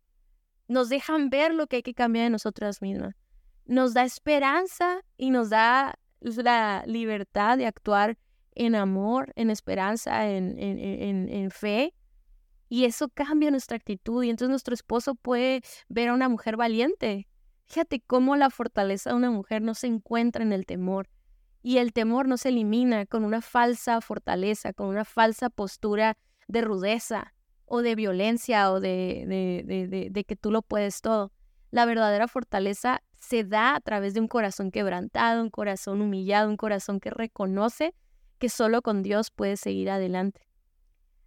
Nos 0.69 0.89
dejan 0.89 1.31
ver 1.31 1.53
lo 1.53 1.67
que 1.67 1.77
hay 1.77 1.83
que 1.83 1.95
cambiar 1.95 2.27
en 2.27 2.33
nosotras 2.33 2.81
mismas. 2.81 3.17
Nos 3.65 3.93
da 3.93 4.05
esperanza 4.05 5.01
y 5.17 5.31
nos 5.31 5.51
da 5.51 5.99
la 6.21 6.85
libertad 6.87 7.59
de 7.59 7.67
actuar 7.67 8.17
en 8.53 8.77
amor, 8.77 9.33
en 9.35 9.51
esperanza, 9.51 10.31
en, 10.31 11.51
fe. 11.51 11.93
Y 12.69 12.85
eso 12.85 13.09
cambia 13.09 13.51
nuestra 13.51 13.79
actitud. 13.79 14.23
Y 14.23 14.31
entonces 14.31 14.51
nuestro 14.51 14.75
esposo 14.75 15.17
puede 15.17 15.63
ver 15.89 16.11
a 16.11 16.15
una 16.15 16.29
mujer 16.29 16.57
valiente, 16.57 17.27
Fíjate 17.67 18.01
cómo 18.01 18.37
la 18.37 18.51
fortaleza 18.51 19.11
de 19.11 19.17
una 19.17 19.31
mujer 19.31 19.63
no 19.63 19.75
se 19.75 19.89
encuentra 19.89 20.43
en 20.43 20.53
el 20.53 20.67
temor. 20.67 21.09
Y 21.63 21.79
el 21.79 21.93
temor 21.93 22.29
no 22.29 22.37
se 22.37 22.51
elimina 22.51 23.07
con 23.07 23.25
una 23.25 23.41
falsa 23.41 24.01
fortaleza, 24.01 24.73
con 24.73 24.87
una 24.87 25.05
falsa 25.05 25.51
postura 25.51 26.17
de 26.47 26.61
rudeza 26.61 27.35
o 27.65 27.83
de 27.83 27.97
violencia 27.97 28.71
o 28.71 28.79
de, 28.79 29.25
de, 29.27 29.89
de, 29.89 30.11
de, 30.11 30.25
que 30.25 30.37
tú 30.37 30.53
lo 30.53 30.63
puedes 30.63 31.01
todo. 31.01 31.33
La 31.73 31.85
verdadera 31.85 32.29
fortaleza 32.29 33.03
se 33.19 33.43
da 33.43 33.75
a 33.75 33.81
través 33.81 34.15
de 34.15 34.21
un 34.21 34.29
corazón 34.29 34.71
quebrantado, 34.71 35.43
un 35.43 35.51
corazón 35.51 36.01
humillado, 36.01 36.49
un 36.49 36.57
corazón 36.57 37.01
que 37.01 37.11
reconoce 37.11 37.95
que 38.39 38.49
solo 38.49 38.83
con 38.83 39.03
Dios 39.03 39.33
puedes 39.33 39.59
seguir 39.59 39.91
adelante. 39.91 40.47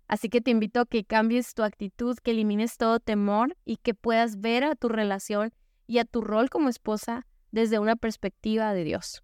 Así 0.08 0.30
que 0.30 0.40
te 0.40 0.52
invito 0.52 0.80
a 0.80 0.86
que 0.86 1.04
cambies 1.04 1.54
tu 1.54 1.64
actitud, 1.64 2.18
que 2.18 2.32
elimines 2.32 2.78
todo 2.78 3.02
temor 3.02 3.58
y 3.66 3.78
que 3.78 3.94
puedas 3.94 4.40
ver 4.40 4.64
a 4.64 4.76
tu 4.76 4.88
relación 4.88 5.54
y 5.90 5.98
a 5.98 6.06
tu 6.06 6.22
rol 6.22 6.52
como 6.52 6.70
esposa 6.70 7.26
desde 7.52 7.80
una 7.80 7.96
perspectiva 7.96 8.74
de 8.76 8.84
Dios. 8.84 9.24